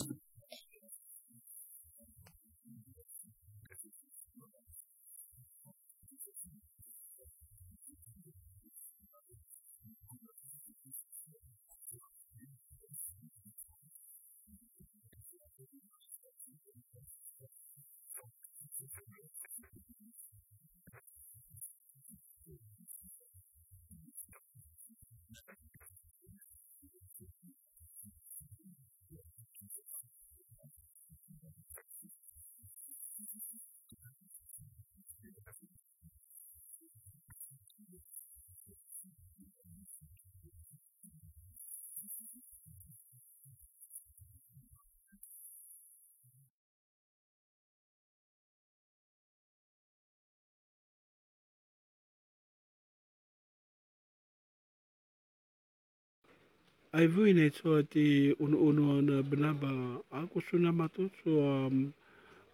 [56.93, 59.71] Ai vui nei toa ti unu unu ana banaba
[60.11, 61.93] ako suna matoto um,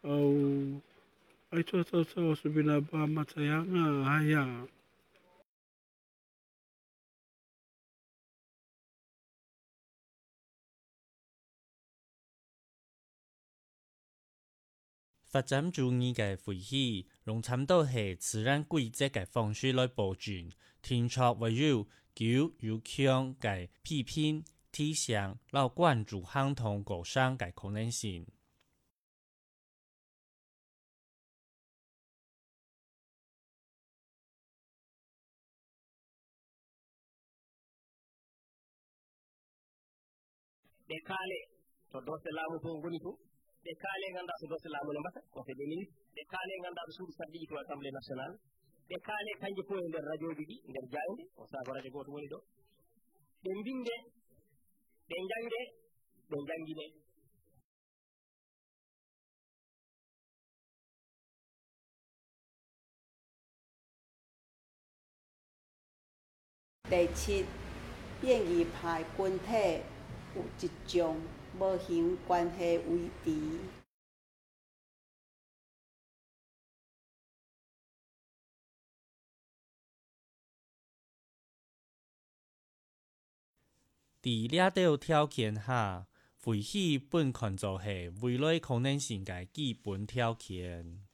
[0.05, 0.83] au
[1.55, 4.69] ai toa tau tau su banaba matayanga haya
[15.29, 21.87] 发展主义嘅回忆，用差唔多系自然规则嘅方式来保存，听出唯有
[22.17, 24.43] 九有强嘅批评、
[24.73, 28.27] 提醒，老关注相同过伤嘅可能性。
[40.89, 41.39] ɓe kaale
[44.15, 47.47] ganda so dosse laamu ne mbata conseil des ministre ɓe kaale ganda ɗo suudu sarɗiji
[47.51, 48.31] to assemblée national
[66.89, 67.45] 第七，
[68.21, 69.83] 变异派群体
[70.37, 71.21] 有一种。
[71.59, 73.86] 无形关系维持。
[84.27, 91.06] 伫掠到条件下，废弃本看作系未来可能性嘅基本条件。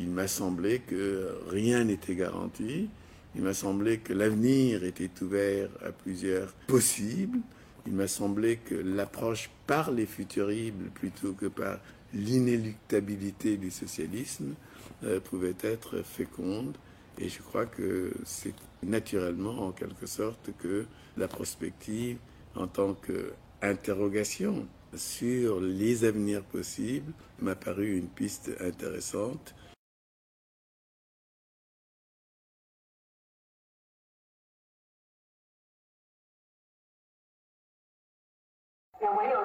[0.00, 2.88] Il m'a semblé que rien n'était garanti.
[3.34, 7.38] Il m'a semblé que l'avenir était ouvert à plusieurs possibles.
[7.86, 11.78] Il m'a semblé que l'approche par les futuribles plutôt que par
[12.14, 14.54] l'inéluctabilité du socialisme
[15.04, 16.76] euh, pouvait être féconde.
[17.18, 20.86] Et je crois que c'est naturellement, en quelque sorte, que
[21.16, 22.18] la prospective,
[22.54, 29.54] en tant qu'interrogation sur les avenirs possibles, m'a paru une piste intéressante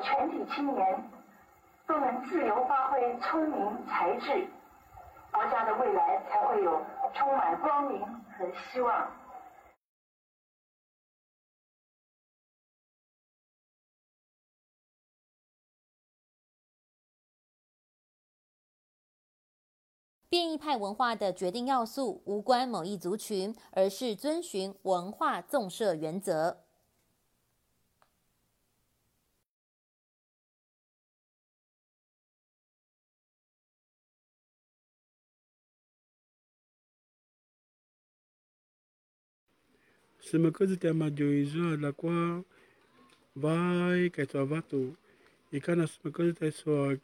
[0.04, 1.12] 全体青年
[1.88, 4.48] 都能自由发挥聪明才智，
[5.32, 6.82] 国家的未来才会有
[7.14, 9.10] 充满光明和希望。
[20.30, 26.63] 变异派文化的决定要素无关某一族群，而是遵循文化纵设原则。
[40.24, 42.44] Semekè zè madio izo alakwa
[43.36, 44.82] vai kaitwa vato
[45.52, 46.96] ikana semekè zè soa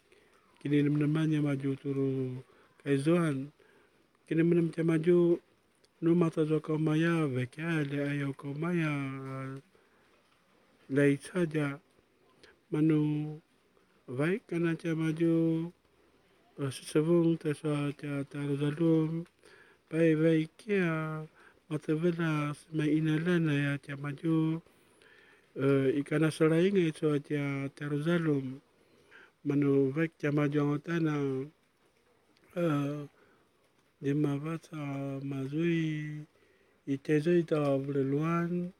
[0.59, 2.09] kini mnemanya maju turu
[2.83, 3.37] kaizoan
[4.27, 5.39] kini mnemte madio
[6.01, 8.91] no matazo kaumaya vekale ayo kaumaya
[10.89, 11.79] laitaja
[12.71, 13.41] manu
[14.07, 15.71] vai kana te madio
[16.75, 19.25] sesevung te soa te tarazalum
[19.89, 21.27] pai vai ya
[21.69, 24.61] matawela ina lana ya tia maju
[25.55, 28.61] uh, ikana sarainga iso tia Jerusalem
[29.43, 31.15] manu vek tia maju angotana
[32.55, 33.07] eh, uh,
[34.01, 34.77] de mavata
[35.23, 36.25] mazui
[36.87, 38.71] ita vle vleluan.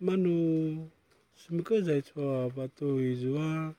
[0.00, 0.88] Manu
[1.36, 3.74] simkaza iso avato izua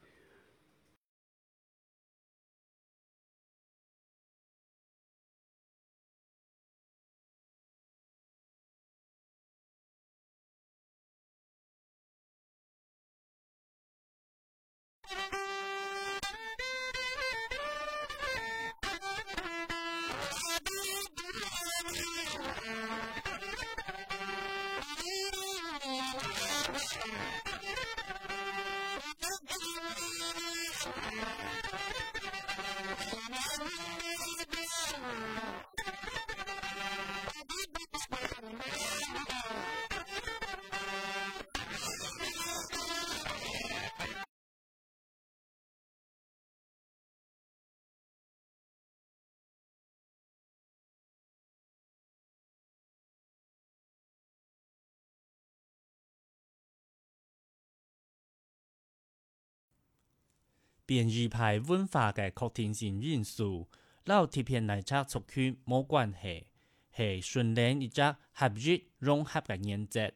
[60.92, 63.66] 变异派文化嘅确定性因素，
[64.04, 66.48] 老贴片嚟则族群冇关系，
[66.94, 68.02] 系训练一只
[68.34, 70.12] 合一融合嘅原则。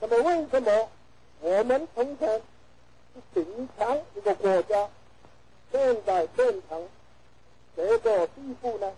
[0.00, 0.90] 那么，为什么
[1.38, 2.42] 我们从前
[3.14, 4.90] 是顶强一个国家，
[5.70, 6.88] 现在变成
[7.76, 8.92] 这个地步呢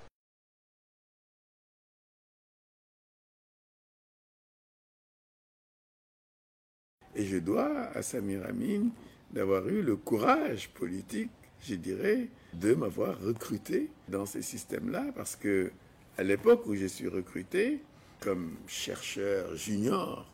[7.19, 8.90] ？Et je dois à Samir Amin
[9.32, 11.31] d'avoir eu le courage politique,
[11.61, 15.73] je dirais, de m'avoir recruté dans ces systèmes-là, parce que
[16.16, 17.81] à l'époque où je suis recruté
[18.20, 20.27] comme chercheur junior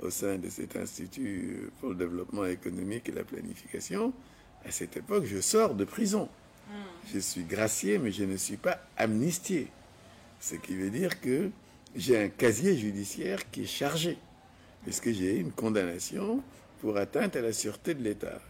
[0.00, 4.12] au sein de cet institut pour le développement économique et la planification,
[4.64, 6.28] à cette époque, je sors de prison.
[7.12, 9.68] Je suis gracié, mais je ne suis pas amnistié.
[10.40, 11.50] Ce qui veut dire que
[11.94, 14.18] j'ai un casier judiciaire qui est chargé
[14.82, 16.42] puisque j'ai une condamnation
[16.80, 18.40] pour atteinte à la sûreté de l'État.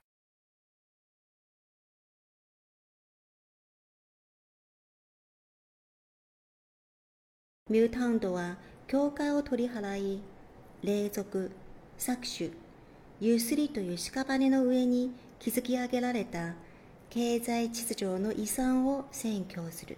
[7.70, 10.20] ミュータウンドは教会を取り払い
[10.82, 11.50] 霊俗
[11.98, 12.52] 搾取
[13.18, 16.54] ゆすりという屍の上に築き上げられた
[17.08, 19.96] 経済秩序の遺産を占拠する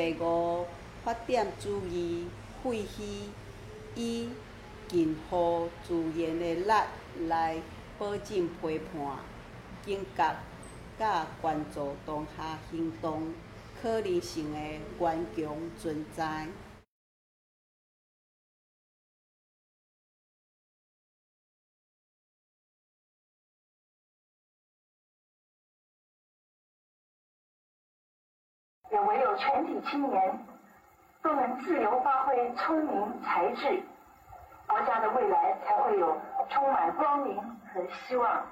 [0.00, 0.64] 第五，
[1.04, 2.26] 发展主义
[2.64, 3.02] 废墟，
[3.94, 4.30] 以
[4.88, 7.58] 近乎自然的力来
[7.98, 9.18] 保证批判、
[9.84, 10.36] 警觉、
[10.98, 13.34] 甲关注当下行动
[13.82, 14.58] 可能性的
[14.98, 16.46] 顽强存在。
[28.90, 30.46] 也唯有全体青年
[31.22, 33.82] 都能自由发挥聪明才智，
[34.66, 37.36] 国家的未来才会有充满光明
[37.68, 38.46] 和希望。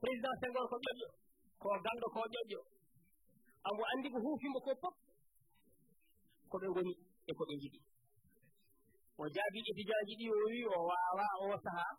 [0.00, 1.08] président senghor ko ƴoƴƴo
[1.58, 2.60] ko ganndo ko ƴoƴƴo
[3.64, 4.94] amo anndi ko huufimo ko fof
[9.20, 11.94] o jaabi étudiant ji ɗi o wi o waawa o sahaa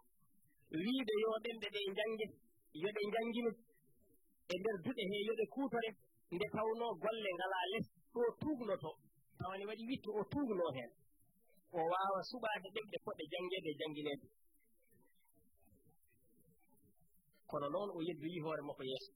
[0.72, 2.26] wiide yo ɗemɗe ɗe jannge
[2.82, 3.52] yo ɗe janngine
[4.52, 5.90] e nder duɗe hee yo ɗe kuutore.
[6.34, 8.91] Nde tawnoo golle ngalaa les ɗo tuugnoto
[9.38, 10.91] tawani waɗi witto o tuugnoo heen.
[11.78, 14.28] O waawa suɓaade ɗemɗe poɗɗe janngeede e janngineede.
[17.50, 19.12] Kono noon o yeddoyii hoore makko yeeso.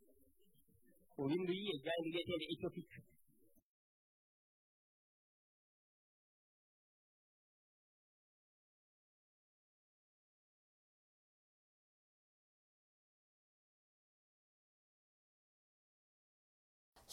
[1.20, 2.98] O winndoyii e jaayndi wiyeteende étiopique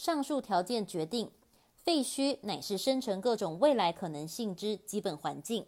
[0.01, 1.29] 上述条件决定，
[1.77, 5.63] 废墟乃是生成各种未来可能性之基本环境。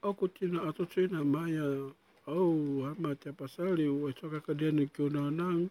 [0.00, 1.92] Aku tina ato tina maya
[2.28, 5.68] au hama te pasali u e soka ka dene ki una nang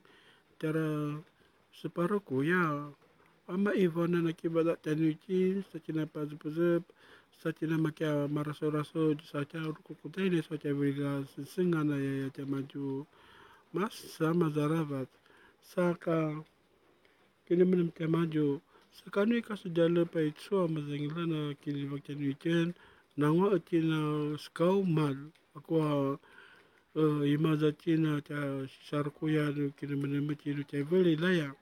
[0.59, 1.15] tera
[1.71, 2.91] separo ko ya
[3.49, 6.06] Ama Ivona na kibada tanuchi, sachina
[7.44, 11.24] sa tina makia maraso raso, sacha tia sacha viriga
[11.56, 13.06] singana ya ya chamaju
[13.74, 15.07] mas sama zaravat.
[15.61, 16.44] Saka
[17.48, 18.60] kilimin chamaju,
[18.91, 22.74] sakanu ikasujala pa itsua mazangila na kilivak tanuchen,
[23.18, 25.15] nangwa atina skau mal,
[25.56, 26.19] akwa
[26.95, 31.56] eh, imazatina tia sharkuya ya mchiru cha tia layak.